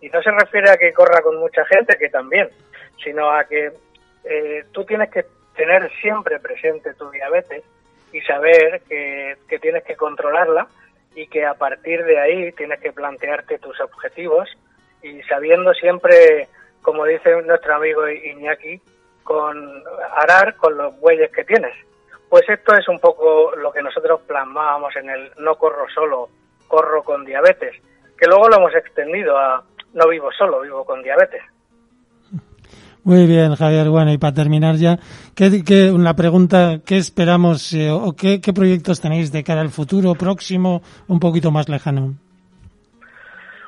[0.00, 2.48] Y no se refiere a que corra con mucha gente, que también,
[3.02, 3.72] sino a que
[4.24, 5.24] eh, tú tienes que
[5.56, 7.64] tener siempre presente tu diabetes
[8.12, 10.66] y saber que, que tienes que controlarla
[11.14, 14.48] y que a partir de ahí tienes que plantearte tus objetivos
[15.04, 16.48] y sabiendo siempre,
[16.82, 18.80] como dice nuestro amigo Iñaki,
[19.22, 19.56] con
[20.16, 21.72] arar con los bueyes que tienes.
[22.28, 26.28] Pues esto es un poco lo que nosotros plasmábamos en el no corro solo,
[26.66, 27.74] corro con diabetes,
[28.18, 29.62] que luego lo hemos extendido a
[29.92, 31.42] no vivo solo, vivo con diabetes.
[33.04, 33.90] Muy bien, Javier.
[33.90, 34.98] Bueno, y para terminar ya,
[35.34, 39.68] ¿qué, qué- una pregunta, ¿qué esperamos eh, o qué, qué proyectos tenéis de cara al
[39.68, 42.14] futuro próximo, un poquito más lejano?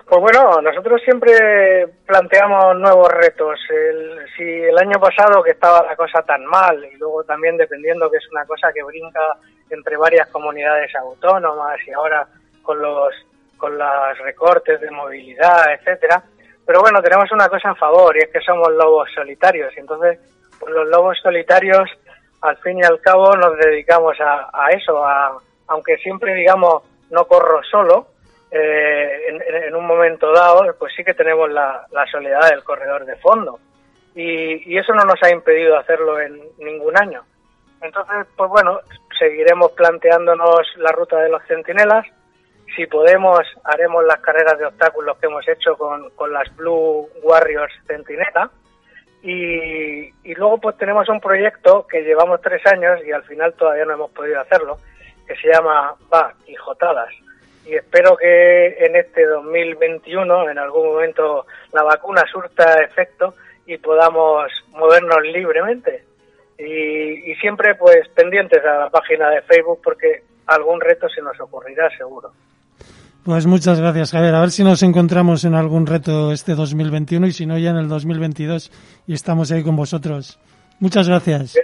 [0.09, 3.59] Pues bueno, nosotros siempre planteamos nuevos retos.
[3.71, 8.09] El- si el año pasado que estaba la cosa tan mal y luego también dependiendo
[8.11, 9.21] que es una cosa que brinca
[9.69, 12.27] entre varias comunidades autónomas y ahora
[12.63, 13.13] con los
[13.57, 16.23] con los recortes de movilidad, etcétera.
[16.67, 20.19] Pero bueno, tenemos una cosa en favor y es que somos lobos solitarios y entonces
[20.61, 21.89] pues los lobos solitarios
[22.43, 25.39] al fin y al cabo nos dedicamos a, a eso, a,
[25.69, 28.09] aunque siempre digamos no corro solo,
[28.51, 33.59] eh, en, un momento dado, pues sí que tenemos la, soledad del corredor de fondo.
[34.15, 37.23] Y, y eso no nos ha impedido hacerlo en ningún año.
[37.83, 38.81] Entonces, pues bueno,
[39.19, 42.07] seguiremos planteándonos la ruta de los centinelas.
[42.75, 47.73] Si podemos, haremos las carreras de obstáculos que hemos hecho con, con las Blue Warriors
[47.87, 48.51] Centinela.
[49.23, 53.85] Y, y luego pues tenemos un proyecto que llevamos tres años y al final todavía
[53.85, 54.79] no hemos podido hacerlo,
[55.27, 57.13] que se llama Va, Quijotadas.
[57.67, 63.35] Y espero que en este 2021, en algún momento, la vacuna surta efecto
[63.67, 66.05] y podamos movernos libremente.
[66.59, 71.39] Y, y siempre pues pendientes a la página de Facebook porque algún reto se nos
[71.41, 72.33] ocurrirá seguro.
[73.25, 74.37] Pues muchas gracias, Javier.
[74.37, 77.77] A ver si nos encontramos en algún reto este 2021 y si no ya en
[77.77, 78.71] el 2022
[79.09, 80.39] y estamos ahí con vosotros.
[80.79, 81.59] Muchas gracias.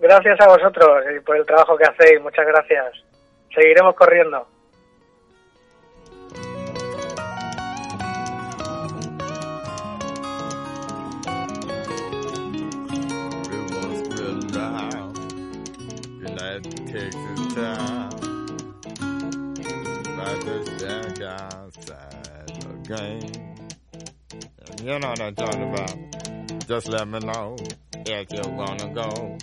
[0.00, 2.20] Gracias a vosotros y por el trabajo que hacéis.
[2.20, 3.04] Muchas gracias.
[3.54, 4.44] Seguiremos corriendo.
[16.60, 18.10] That Texas town.
[20.14, 23.32] About to stand outside the game.
[24.82, 25.96] You know what I'm talking about.
[26.66, 27.56] Just let me know
[28.06, 29.38] if you wanna go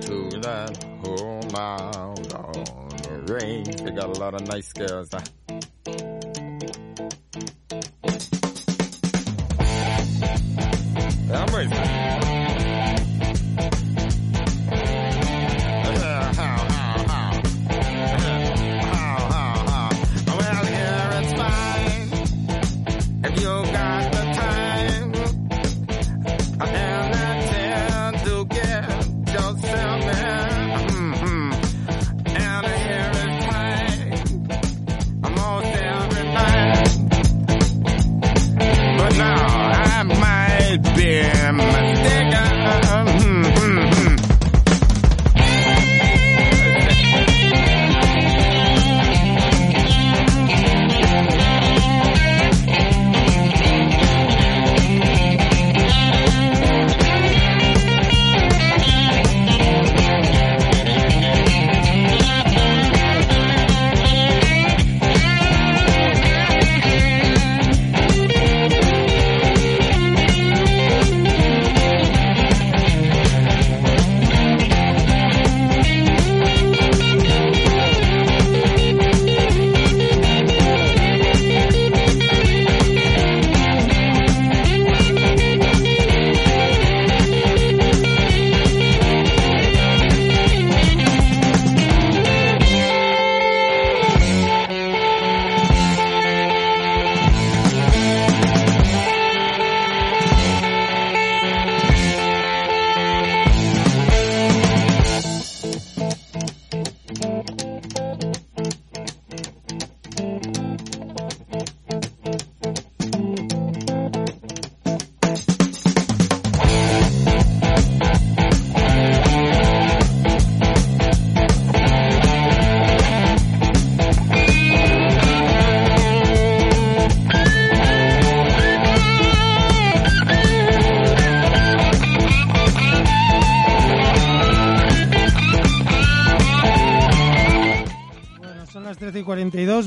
[0.00, 3.76] to that home out on the range.
[3.76, 5.10] They got a lot of nice girls.
[11.28, 12.25] I'm ready.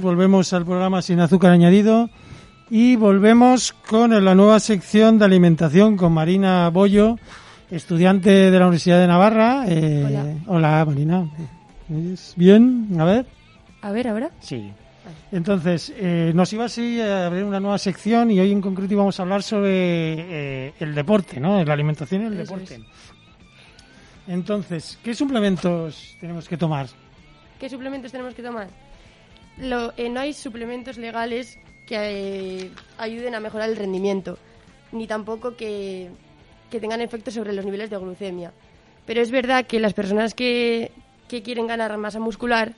[0.10, 2.10] Volvemos al programa Sin Azúcar Añadido
[2.72, 7.18] Y volvemos con la nueva sección de alimentación con Marina Bollo,
[7.70, 9.66] estudiante de la Universidad de Navarra.
[9.68, 10.34] Eh, Hola.
[10.47, 11.30] Hola, Marina.
[12.12, 12.88] ¿Es ¿Bien?
[12.97, 13.28] A ver.
[13.84, 14.32] A ver, ahora.
[14.39, 14.72] Sí.
[15.32, 19.20] Entonces, eh, nos iba así a abrir una nueva sección y hoy en concreto íbamos
[19.20, 21.64] a hablar sobre eh, el deporte, ¿no?
[21.64, 22.80] La alimentación y el Eso deporte.
[24.28, 26.88] Entonces, ¿qué suplementos tenemos que tomar?
[27.60, 28.70] ¿Qué suplementos tenemos que tomar?
[29.60, 34.38] Lo- eh, no hay suplementos legales que eh, ayuden a mejorar el rendimiento,
[34.91, 36.10] ni tampoco que,
[36.70, 38.53] tengan efectos sobre los niveles de glucemia.
[39.05, 40.91] Pero es verdad que las personas que,
[41.28, 42.74] que quieren ganar masa muscular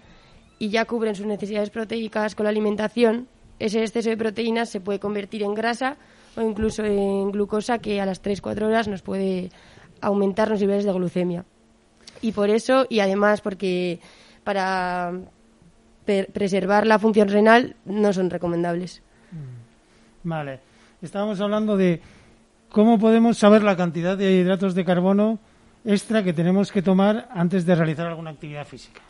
[0.59, 3.27] y ya cubren sus necesidades proteicas con la alimentación,
[3.59, 5.97] ese exceso de proteínas se puede convertir en grasa
[6.37, 9.49] o incluso en glucosa que a las 3-4 horas nos puede
[9.99, 11.43] aumentar los niveles de glucemia.
[12.21, 13.99] Y por eso, y además porque
[14.43, 15.11] para
[16.05, 19.01] preservar la función renal no son recomendables.
[20.23, 20.59] Vale.
[21.01, 22.01] Estábamos hablando de
[22.69, 25.39] cómo podemos saber la cantidad de hidratos de carbono
[25.85, 29.01] extra que tenemos que tomar antes de realizar alguna actividad física.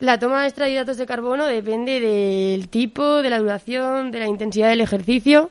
[0.00, 4.28] La toma extra de hidratos de carbono depende del tipo, de la duración, de la
[4.28, 5.50] intensidad del ejercicio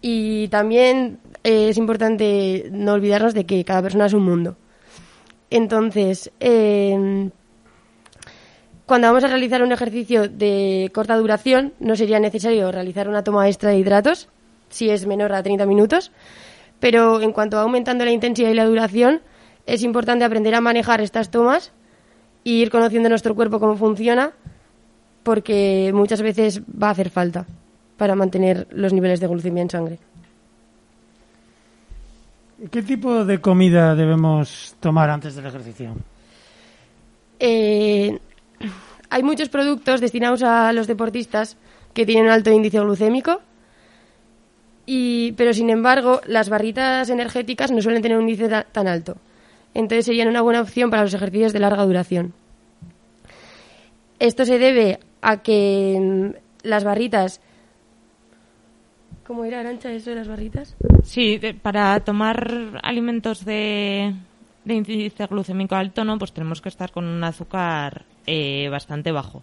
[0.00, 4.56] y también eh, es importante no olvidarnos de que cada persona es un mundo.
[5.50, 7.30] Entonces, eh,
[8.86, 13.48] cuando vamos a realizar un ejercicio de corta duración, no sería necesario realizar una toma
[13.48, 14.28] extra de hidratos,
[14.68, 16.12] si es menor a 30 minutos,
[16.80, 19.22] pero en cuanto va aumentando la intensidad y la duración,
[19.66, 21.72] es importante aprender a manejar estas tomas
[22.42, 24.32] y ir conociendo nuestro cuerpo cómo funciona,
[25.22, 27.46] porque muchas veces va a hacer falta
[27.96, 29.98] para mantener los niveles de glucemia en sangre.
[32.70, 35.94] ¿Qué tipo de comida debemos tomar antes del ejercicio?
[37.38, 38.18] Eh,
[39.14, 41.56] hay muchos productos destinados a los deportistas
[41.92, 43.40] que tienen un alto índice glucémico,
[44.86, 49.16] y, pero sin embargo las barritas energéticas no suelen tener un índice ta- tan alto.
[49.72, 52.32] Entonces serían una buena opción para los ejercicios de larga duración.
[54.18, 57.40] Esto se debe a que mm, las barritas...
[59.26, 60.76] ¿Cómo era, Arancha, eso de las barritas?
[61.04, 64.12] Sí, para tomar alimentos de,
[64.64, 66.18] de índice glucémico alto, ¿no?
[66.18, 69.42] Pues tenemos que estar con un azúcar eh, bastante bajo.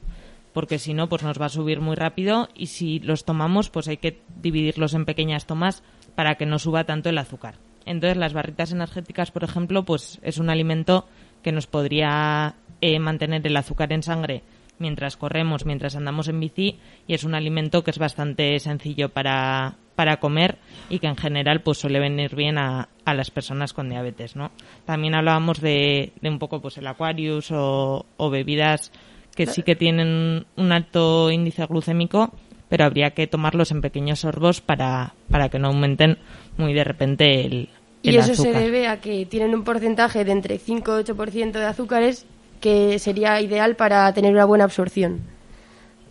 [0.54, 3.88] Porque si no, pues nos va a subir muy rápido y si los tomamos, pues
[3.88, 5.84] hay que dividirlos en pequeñas tomas
[6.16, 7.56] para que no suba tanto el azúcar.
[7.86, 11.08] Entonces, las barritas energéticas, por ejemplo, pues es un alimento
[11.42, 14.44] que nos podría eh, mantener el azúcar en sangre
[14.82, 16.78] mientras corremos, mientras andamos en bici
[17.08, 20.58] y es un alimento que es bastante sencillo para, para comer
[20.90, 24.52] y que en general pues suele venir bien a, a las personas con diabetes, ¿no?
[24.86, 28.92] También hablábamos de, de un poco pues el Aquarius o, o bebidas
[29.36, 32.34] que sí que tienen un alto índice glucémico,
[32.68, 36.18] pero habría que tomarlos en pequeños sorbos para, para que no aumenten
[36.58, 37.70] muy de repente el,
[38.02, 38.54] Y el eso azúcar.
[38.54, 42.26] se debe a que tienen un porcentaje de entre 5 y 8% de azúcares
[42.62, 45.20] que sería ideal para tener una buena absorción.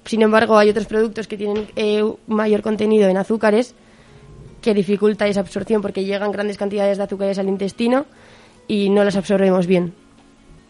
[0.04, 3.74] Sin embargo, hay otros productos que tienen eh, mayor contenido en azúcares
[4.60, 8.06] que dificulta esa absorción porque llegan grandes cantidades de azúcares al intestino
[8.68, 9.94] y no las absorbemos bien.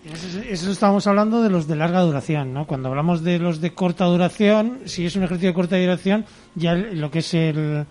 [0.04, 2.66] Eso, eso estábamos hablando de los de larga duración, ¿no?
[2.66, 6.24] Cuando hablamos de los de corta duración, si es un ejercicio de corta duración,
[6.54, 7.86] ya lo que es el...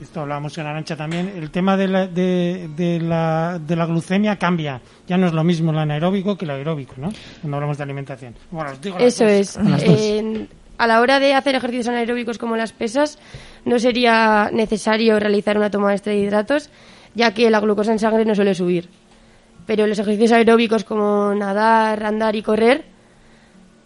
[0.00, 4.36] Esto hablábamos con Arancha también, el tema de la, de, de la, de la glucemia
[4.36, 4.80] cambia.
[5.06, 7.12] Ya no es lo mismo el anaeróbico que el aeróbico, ¿no?
[7.42, 8.34] Cuando hablamos de alimentación.
[8.50, 9.56] Bueno, os digo Eso dos, es.
[9.58, 10.48] En-
[10.78, 13.18] a la hora de hacer ejercicios anaeróbicos como las pesas,
[13.66, 16.70] no sería necesario realizar una toma extra de hidratos,
[17.14, 18.88] ya que la glucosa en sangre no suele subir.
[19.66, 22.84] Pero los ejercicios aeróbicos como nadar, andar y correr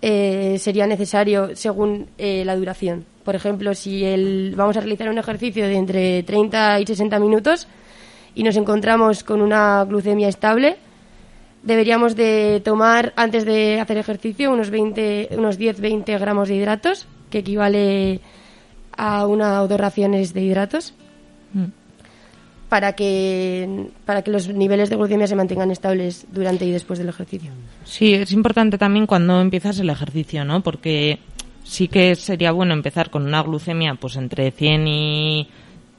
[0.03, 3.05] eh, sería necesario según eh, la duración.
[3.25, 7.67] Por ejemplo, si el, vamos a realizar un ejercicio de entre 30 y 60 minutos
[8.35, 10.77] y nos encontramos con una glucemia estable,
[11.63, 17.39] deberíamos de tomar antes de hacer ejercicio unos 20, unos 10-20 gramos de hidratos, que
[17.39, 18.21] equivale
[18.97, 20.95] a una o dos raciones de hidratos,
[21.55, 21.67] Mm.
[22.69, 27.09] para que, para que los niveles de glucemia se mantengan estables durante y después del
[27.09, 27.53] ejercicio.
[27.85, 30.63] Sí, es importante también cuando empiezas el ejercicio, ¿no?
[30.63, 31.21] Porque
[31.65, 35.49] sí que sería bueno empezar con una glucemia pues entre 100 y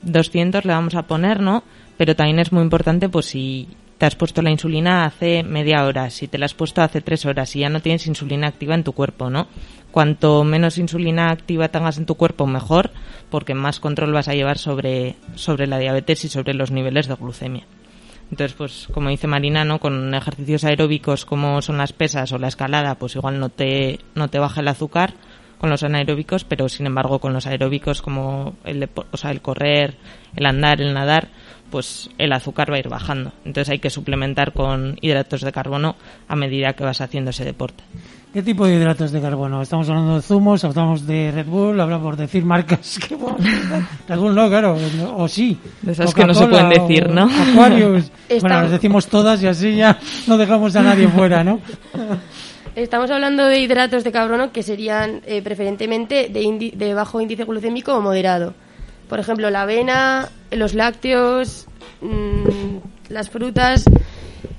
[0.03, 1.63] 200 le vamos a poner, ¿no?
[1.97, 6.09] Pero también es muy importante pues si te has puesto la insulina hace media hora,
[6.09, 8.83] si te la has puesto hace tres horas y ya no tienes insulina activa en
[8.83, 9.47] tu cuerpo, ¿no?
[9.91, 12.91] Cuanto menos insulina activa tengas en tu cuerpo, mejor,
[13.29, 17.15] porque más control vas a llevar sobre, sobre la diabetes y sobre los niveles de
[17.15, 17.65] glucemia.
[18.29, 19.79] Entonces, pues como dice Marina, ¿no?
[19.79, 24.27] Con ejercicios aeróbicos como son las pesas o la escalada, pues igual no te, no
[24.29, 25.13] te baja el azúcar,
[25.57, 29.95] con los anaeróbicos, pero sin embargo con los aeróbicos como el, o sea, el correr,
[30.35, 31.29] el andar, el nadar,
[31.71, 33.31] pues el azúcar va a ir bajando.
[33.45, 35.95] Entonces hay que suplementar con hidratos de carbono
[36.27, 37.83] a medida que vas haciendo ese deporte.
[38.33, 39.61] ¿Qué tipo de hidratos de carbono?
[39.61, 43.37] Estamos hablando de zumos, hablamos de Red Bull, hablamos por decir marcas que bueno,
[44.09, 45.57] Red Bull no, claro, no, o sí.
[45.81, 47.29] De esas que no se pueden decir, ¿no?
[47.53, 48.11] Aquarius.
[48.27, 49.97] Está- Bueno, las decimos todas y así ya
[50.27, 51.61] no dejamos a nadie fuera, ¿no?
[52.75, 57.95] Estamos hablando de hidratos de carbono que serían eh, preferentemente de, de bajo índice glucémico
[57.95, 58.53] o moderado.
[59.07, 61.67] Por ejemplo, la avena, los lácteos,
[62.01, 63.85] mm, las frutas.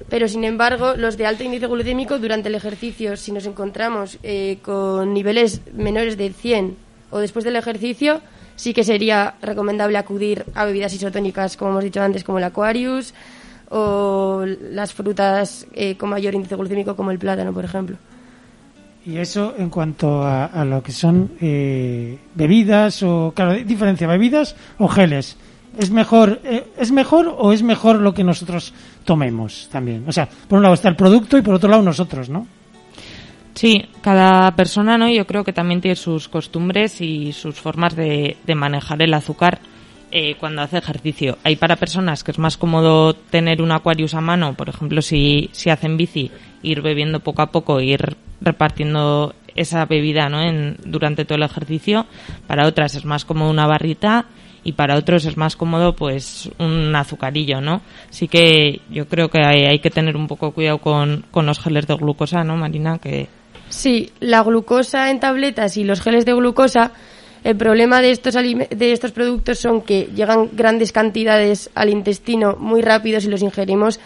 [0.09, 4.61] Pero sin embargo, los de alto índice glucémico durante el ejercicio, si nos encontramos eh,
[4.62, 6.75] con niveles menores de 100
[7.11, 8.23] o después del ejercicio,
[8.55, 13.12] sí que sería recomendable acudir a bebidas isotónicas, como hemos dicho antes, como el Aquarius
[13.71, 17.97] o las frutas eh, con mayor índice glucémico, como el plátano, por ejemplo.
[19.05, 24.57] Y eso en cuanto a, a lo que son eh, bebidas o, claro, diferencia, bebidas
[24.79, 25.37] o geles.
[25.79, 28.73] ¿Es mejor, eh, ¿Es mejor o es mejor lo que nosotros
[29.05, 30.05] tomemos también?
[30.09, 32.47] O sea, por un lado está el producto y por otro lado nosotros, ¿no?
[33.55, 35.09] Sí, cada persona, ¿no?
[35.09, 39.61] Yo creo que también tiene sus costumbres y sus formas de, de manejar el azúcar
[40.11, 41.38] eh, cuando hace ejercicio.
[41.44, 45.50] Hay para personas que es más cómodo tener un Aquarius a mano, por ejemplo, si,
[45.52, 46.30] si hacen bici,
[46.62, 50.42] ir bebiendo poco a poco, ir repartiendo esa bebida, ¿no?
[50.42, 52.07] En, durante todo el ejercicio.
[52.46, 54.26] Para otras es más cómodo una barrita
[54.62, 57.82] y para otros es más cómodo pues un azucarillo, ¿no?
[58.11, 61.59] Sí que yo creo que hay, hay que tener un poco cuidado con, con los
[61.59, 62.98] geles de glucosa, ¿no, Marina?
[62.98, 63.28] Que
[63.68, 66.92] Sí, la glucosa en tabletas y los geles de glucosa,
[67.47, 72.82] el problema de estos, de estos productos son que llegan grandes cantidades al intestino muy
[72.82, 74.01] rápido si los ingerimos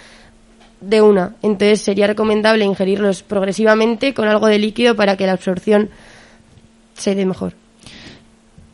[0.82, 1.36] de una.
[1.40, 5.88] Entonces sería recomendable ingerirlos progresivamente con algo de líquido para que la absorción
[6.92, 7.54] se dé mejor.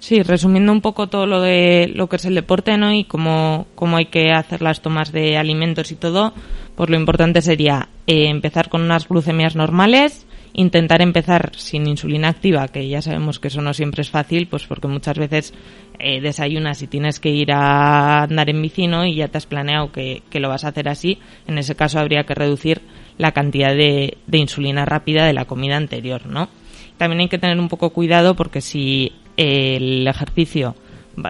[0.01, 2.93] Sí, resumiendo un poco todo lo de lo que es el deporte, ¿no?
[2.93, 6.33] Y cómo, cómo hay que hacer las tomas de alimentos y todo,
[6.75, 10.26] pues lo importante sería eh, empezar con unas glucemias normales,
[10.57, 14.67] intentar empezar sin insulina activa, que ya sabemos que eso no siempre es fácil, pues
[14.67, 15.55] porque muchas veces
[15.99, 19.05] eh, desayunas y tienes que ir a andar en bici, ¿no?
[19.05, 21.19] Y ya te has planeado que, que lo vas a hacer así.
[21.47, 22.81] En ese caso habría que reducir
[23.19, 26.49] la cantidad de, de insulina rápida de la comida anterior, ¿no?
[26.97, 30.75] También hay que tener un poco cuidado porque si el ejercicio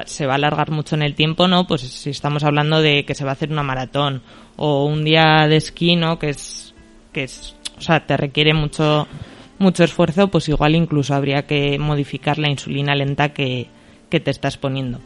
[0.05, 1.66] se va a alargar mucho en el tiempo, ¿no?
[1.66, 4.22] Pues si estamos hablando de que se va a hacer una maratón
[4.57, 6.18] o un día de esquí, ¿no?
[6.20, 6.74] Que es,
[7.12, 9.07] que es, o sea, te requiere mucho,
[9.59, 13.66] mucho esfuerzo, pues igual incluso habría que modificar la insulina lenta que,
[14.11, 15.01] que te estás poniendo.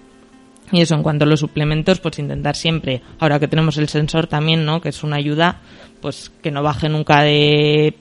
[0.73, 4.29] Y eso, en cuanto a los suplementos, pues intentar siempre, ahora que tenemos el sensor
[4.29, 4.81] también, ¿no?
[4.81, 5.61] Que es una ayuda,
[6.01, 7.95] pues que no baje nunca de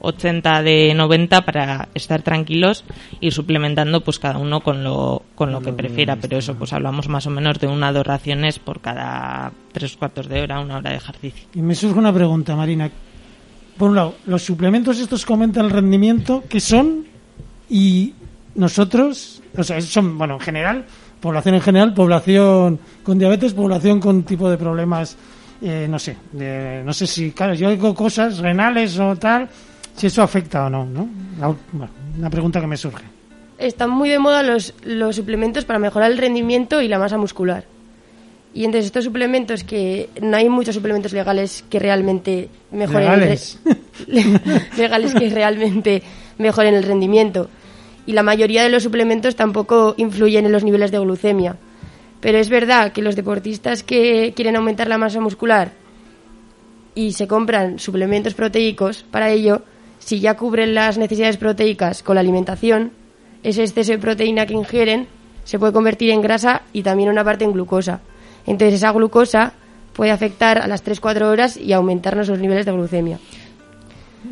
[0.00, 2.84] 80 de 90 para estar tranquilos
[3.20, 7.08] y suplementando pues cada uno con lo con lo que prefiera pero eso pues hablamos
[7.08, 10.78] más o menos de una o dos raciones por cada tres cuartos de hora una
[10.78, 12.90] hora de ejercicio Y me surge una pregunta, Marina.
[13.80, 17.06] Por un lado, los suplementos estos que aumentan el rendimiento, ¿qué son?
[17.70, 18.12] Y
[18.54, 20.84] nosotros, o sea, son, bueno, en general,
[21.18, 25.16] población en general, población con diabetes, población con tipo de problemas,
[25.62, 29.48] eh, no sé, de- no sé si, claro, yo digo cosas renales o tal,
[29.96, 31.08] si eso afecta o no, ¿no?
[31.40, 33.04] La- bueno, una pregunta que me surge.
[33.56, 37.64] Están muy de moda los, los suplementos para mejorar el rendimiento y la masa muscular.
[38.52, 43.26] Y entonces estos suplementos que no hay muchos suplementos legales que realmente mejoren el re-
[43.28, 43.58] Legales.
[44.76, 46.02] legales que realmente
[46.38, 47.48] mejoren el rendimiento.
[48.06, 51.56] Y la mayoría de los suplementos tampoco influyen en los niveles de glucemia.
[52.20, 55.72] Pero es verdad que los deportistas que quieren aumentar la masa muscular
[56.94, 59.62] y se compran suplementos proteicos para ello,
[60.00, 62.90] si ya cubren las necesidades proteicas con la alimentación,
[63.42, 65.06] ese exceso de proteína que ingieren
[65.44, 68.00] se puede convertir en grasa y también una parte en glucosa.
[68.50, 69.52] Entonces esa glucosa
[69.92, 73.18] puede afectar a las 3-4 horas y aumentarnos los niveles de glucemia.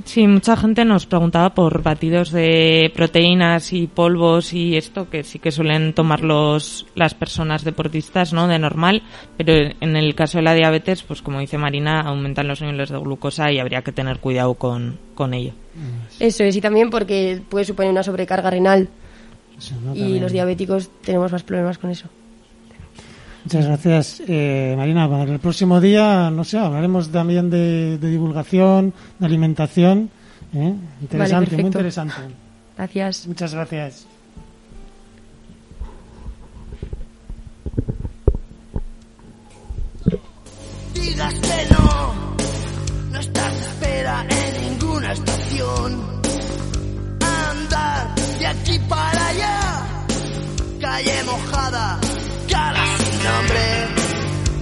[0.05, 5.39] Sí, mucha gente nos preguntaba por batidos de proteínas y polvos y esto que sí
[5.39, 8.49] que suelen tomar los, las personas deportistas, ¿no?
[8.49, 9.03] De normal,
[9.37, 12.99] pero en el caso de la diabetes, pues como dice Marina, aumentan los niveles de
[12.99, 15.53] glucosa y habría que tener cuidado con, con ello.
[16.19, 18.89] Eso es, y también porque puede suponer una sobrecarga renal.
[19.85, 19.95] ¿no?
[19.95, 22.09] Y los diabéticos tenemos más problemas con eso.
[23.49, 25.09] Muchas gracias, eh, Marina.
[25.09, 30.11] Para el próximo día, no sé, hablaremos también de, de divulgación, de alimentación.
[30.53, 30.75] ¿eh?
[31.01, 31.67] Interesante, muy perfecto.
[31.67, 32.15] interesante.
[32.77, 33.27] Gracias.
[33.27, 34.07] Muchas gracias.
[40.93, 42.15] digas que no,
[43.13, 46.21] no estás a espera en ninguna estación.
[47.23, 49.29] Andar de aquí para
[50.81, 51.99] calle mojada,
[52.51, 52.78] cara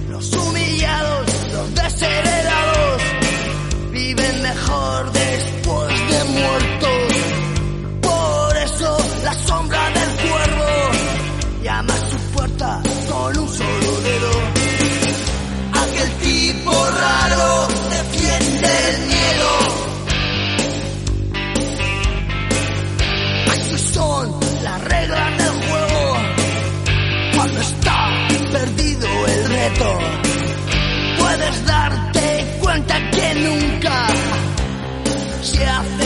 [0.09, 3.01] Los humillados, los desheredados,
[3.91, 5.61] viven mejor de
[31.19, 34.07] puedes darte cuenta que nunca
[35.41, 35.96] se hace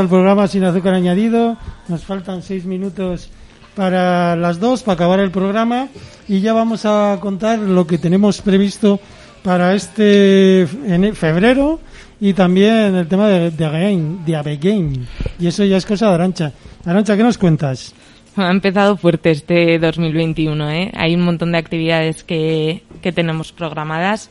[0.00, 1.56] al programa sin azúcar añadido.
[1.88, 3.30] Nos faltan seis minutos
[3.74, 5.88] para las dos, para acabar el programa.
[6.28, 9.00] Y ya vamos a contar lo que tenemos previsto
[9.42, 11.80] para este ene- febrero
[12.20, 14.92] y también el tema de, de Game, de Game.
[15.38, 16.52] Y eso ya es cosa de Arancha.
[16.84, 17.94] Arancha, ¿qué nos cuentas?
[18.36, 20.92] Ha empezado fuerte este 2021, ¿eh?
[20.94, 24.30] Hay un montón de actividades que, que tenemos programadas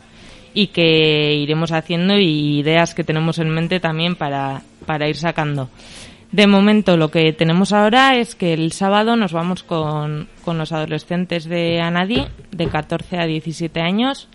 [0.53, 5.70] y que iremos haciendo y ideas que tenemos en mente también para, para ir sacando.
[6.32, 10.72] De momento lo que tenemos ahora es que el sábado nos vamos con, con los
[10.72, 14.30] adolescentes de Anadi, de 14 a 17 años,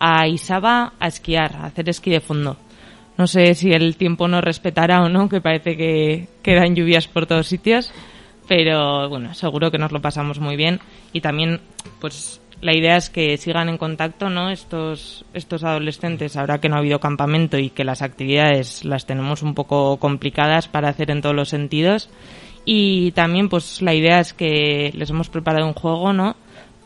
[0.00, 2.56] a Isaba a esquiar, a hacer esquí de fondo.
[3.18, 7.26] No sé si el tiempo nos respetará o no, que parece que quedan lluvias por
[7.26, 7.92] todos sitios,
[8.48, 10.80] pero bueno, seguro que nos lo pasamos muy bien
[11.12, 11.60] y también
[12.00, 14.48] pues la idea es que sigan en contacto, ¿no?
[14.48, 19.42] Estos estos adolescentes ahora que no ha habido campamento y que las actividades las tenemos
[19.42, 22.08] un poco complicadas para hacer en todos los sentidos
[22.64, 26.36] y también pues la idea es que les hemos preparado un juego, ¿no?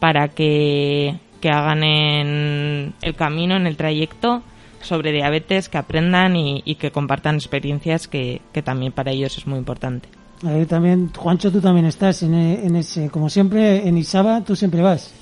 [0.01, 4.43] Para que que hagan en el camino, en el trayecto
[4.81, 9.47] sobre diabetes, que aprendan y, y que compartan experiencias que, que también para ellos es
[9.47, 10.09] muy importante.
[10.47, 14.81] Ahí también, Juancho, tú también estás en, en ese, como siempre, en Isaba, tú siempre
[14.81, 15.13] vas.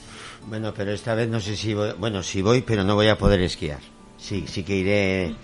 [0.49, 3.17] Bueno, pero esta vez no sé si voy, bueno, sí voy, pero no voy a
[3.19, 3.79] poder esquiar.
[4.19, 5.35] Sí, sí que iré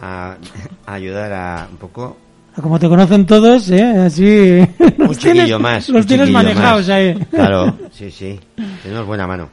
[0.00, 0.36] a,
[0.86, 2.16] a ayudar a un poco.
[2.60, 3.82] Como te conocen todos, ¿eh?
[3.82, 4.60] Así.
[4.98, 5.88] Un chiquillo más.
[5.88, 6.88] Los tienes manejados más.
[6.88, 7.14] ahí.
[7.30, 8.38] Claro, sí, sí.
[8.82, 9.48] Tenemos buena mano.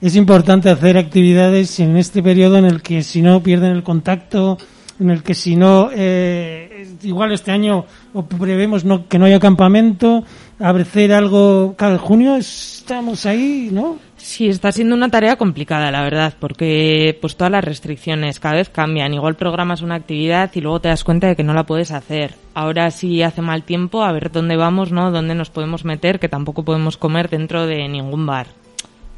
[0.00, 4.58] Es importante hacer actividades en este periodo en el que si no pierden el contacto,
[5.00, 9.40] en el que si no, eh, igual este año o prevemos no, que no haya
[9.40, 10.22] campamento,
[10.58, 13.98] hacer algo, en junio estamos ahí, ¿no?
[14.16, 18.70] Sí, está siendo una tarea complicada, la verdad, porque pues todas las restricciones cada vez
[18.70, 19.12] cambian.
[19.12, 22.34] Igual programas una actividad y luego te das cuenta de que no la puedes hacer.
[22.54, 25.10] Ahora si hace mal tiempo, a ver dónde vamos, ¿no?
[25.10, 28.46] Dónde nos podemos meter, que tampoco podemos comer dentro de ningún bar.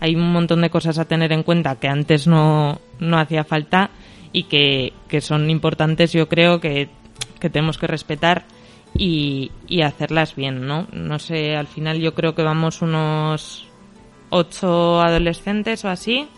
[0.01, 3.91] Hay un montón de cosas a tener en cuenta que antes no, no hacía falta
[4.32, 6.89] y que, que son importantes, yo creo que,
[7.39, 8.45] que tenemos que respetar
[8.99, 10.86] y, y hacerlas bien, ¿no?
[10.92, 13.66] No sé, al final yo creo que vamos unos
[14.30, 16.28] ocho adolescentes o así,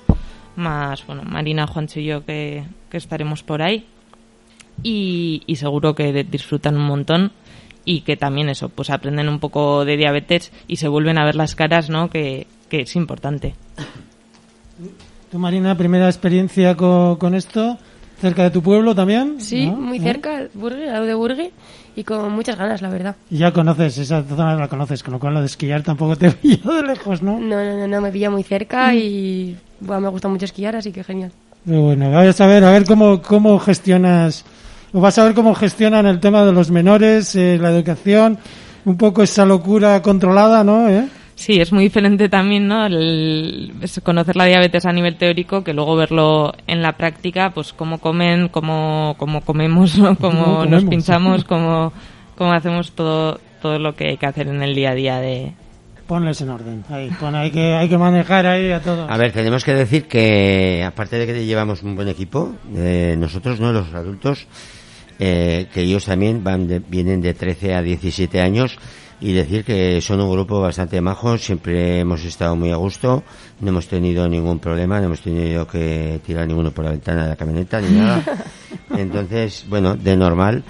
[0.57, 3.87] más, bueno, Marina, Juancho y yo que, que estaremos por ahí.
[4.83, 7.33] Y, y seguro que disfrutan un montón
[7.85, 11.35] y que también eso, pues aprenden un poco de diabetes y se vuelven a ver
[11.35, 12.11] las caras, ¿no?
[12.11, 13.55] Que, que es importante.
[15.31, 17.79] Tú, Marina, primera experiencia con esto,
[18.21, 19.41] cerca de tu pueblo también.
[19.41, 19.77] Sí, ¿no?
[19.77, 20.03] muy ¿Eh?
[20.03, 21.53] cerca, Burgue, al lado de Burgue,
[21.97, 23.17] y con muchas ganas, la verdad.
[23.31, 26.31] Y ya conoces, esa zona la conoces, con lo cual lo de esquiar tampoco te
[26.33, 27.39] pillo de lejos, ¿no?
[27.39, 30.93] No, no, no, no, me pilla muy cerca y bueno, me gusta mucho esquiar, así
[30.93, 31.33] que genial.
[31.65, 34.45] Pero bueno, vamos a ver, a ver cómo, cómo gestionas,
[34.93, 38.39] o vas a ver cómo gestionan el tema de los menores, eh, la educación,
[38.85, 40.89] un poco esa locura controlada, ¿no?
[40.89, 41.09] ¿Eh?
[41.39, 42.85] Sí, es muy diferente también, ¿no?
[42.87, 47.73] El- es conocer la diabetes a nivel teórico que luego verlo en la práctica, pues
[47.73, 50.17] cómo comen, cómo, cómo comemos, ¿no?
[50.17, 51.93] Cómo cómo nos pinchamos, cómo,
[52.37, 55.53] cómo hacemos todo, todo lo que hay que hacer en el día a día de...
[56.09, 56.85] Ponles en orden.
[56.91, 59.09] Ahí, pon, hay, que, hay que manejar ahí a todos.
[59.09, 63.61] A ver, tenemos que decir que, aparte de que llevamos un buen equipo, eh, nosotros,
[63.61, 63.73] ¿no?
[63.73, 64.47] Los adultos,
[65.21, 68.77] eh, que ellos también van de- vienen de 13 a 17 años
[69.21, 73.25] y decir que son un grupo bastante majo, siempre hemos estado muy a gusto,
[73.61, 77.29] no hemos tenido ningún problema, no hemos tenido que tirar ninguno por la ventana de
[77.31, 78.23] la camioneta ni nada.
[78.97, 80.63] Entonces, bueno, de normal,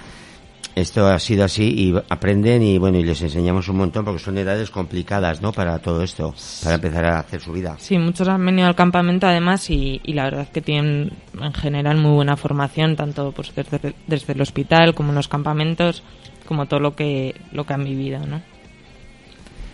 [0.75, 4.37] esto ha sido así y aprenden y bueno, y les enseñamos un montón porque son
[4.37, 5.51] edades complicadas, ¿no?
[5.51, 6.33] Para todo esto,
[6.63, 7.75] para empezar a hacer su vida.
[7.79, 11.53] Sí, muchos han venido al campamento además y, y la verdad es que tienen en
[11.53, 16.03] general muy buena formación, tanto pues desde, desde el hospital como en los campamentos,
[16.49, 18.41] como todo lo que, lo que han vivido, ¿no?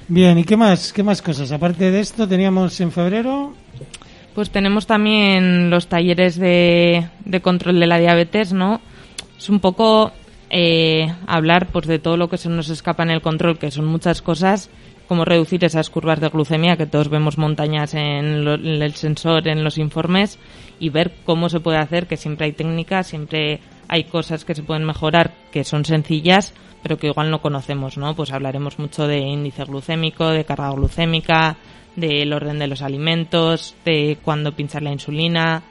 [0.09, 1.51] Bien, ¿y qué más, qué más cosas?
[1.51, 3.53] Aparte de esto, teníamos en febrero.
[4.35, 8.81] Pues tenemos también los talleres de, de control de la diabetes, ¿no?
[9.37, 10.11] Es un poco
[10.49, 13.85] eh, hablar pues de todo lo que se nos escapa en el control, que son
[13.85, 14.69] muchas cosas,
[15.07, 19.47] como reducir esas curvas de glucemia, que todos vemos montañas en, lo- en el sensor,
[19.47, 20.37] en los informes,
[20.79, 24.63] y ver cómo se puede hacer, que siempre hay técnicas, siempre hay cosas que se
[24.63, 26.53] pueden mejorar, que son sencillas,
[26.85, 28.15] pero que igual no conocemos, ¿no?
[28.15, 31.57] Pues hablaremos mucho de índice glucémico, de carga glucémica,
[31.95, 35.63] del orden de los alimentos, de cuándo pinchar la insulina,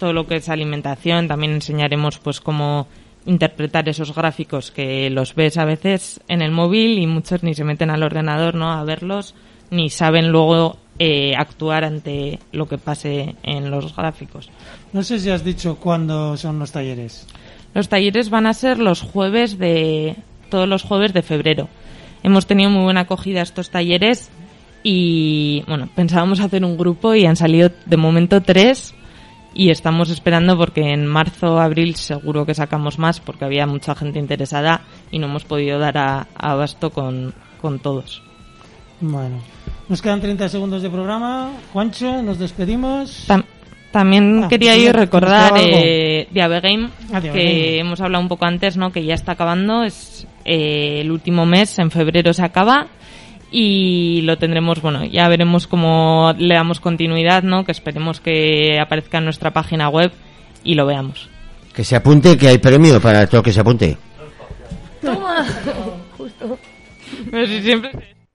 [0.00, 1.28] todo lo que es alimentación.
[1.28, 2.88] También enseñaremos pues cómo
[3.26, 7.62] interpretar esos gráficos que los ves a veces en el móvil y muchos ni se
[7.62, 8.72] meten al ordenador, ¿no?
[8.72, 9.36] A verlos,
[9.70, 14.50] ni saben luego eh, actuar ante lo que pase en los gráficos.
[14.92, 17.24] No sé si has dicho cuándo son los talleres.
[17.72, 20.16] Los talleres van a ser los jueves de
[20.48, 21.68] todos los jueves de febrero.
[22.22, 24.30] Hemos tenido muy buena acogida estos talleres
[24.82, 28.94] y bueno, pensábamos hacer un grupo y han salido de momento tres
[29.54, 34.18] y estamos esperando porque en marzo, abril seguro que sacamos más porque había mucha gente
[34.18, 38.22] interesada y no hemos podido dar a, a abasto con, con todos.
[39.00, 39.40] Bueno,
[39.88, 41.50] nos quedan 30 segundos de programa.
[41.72, 43.26] Juancho, nos despedimos.
[43.28, 43.44] Tam-
[43.92, 46.28] también Ah, quería ¿nos yo recordar eh,
[47.12, 48.92] Ah, que hemos hablado un poco antes, ¿no?
[48.92, 52.86] Que ya está acabando, es eh, el último mes, en febrero se acaba
[53.50, 57.64] y lo tendremos, bueno, ya veremos cómo le damos continuidad, ¿no?
[57.64, 60.12] Que esperemos que aparezca en nuestra página web
[60.62, 61.28] y lo veamos.
[61.74, 63.98] Que se apunte, que hay premio para todo que se apunte.
[65.02, 65.44] Toma.
[66.16, 66.58] Justo.
[67.30, 67.90] Pero si siempre...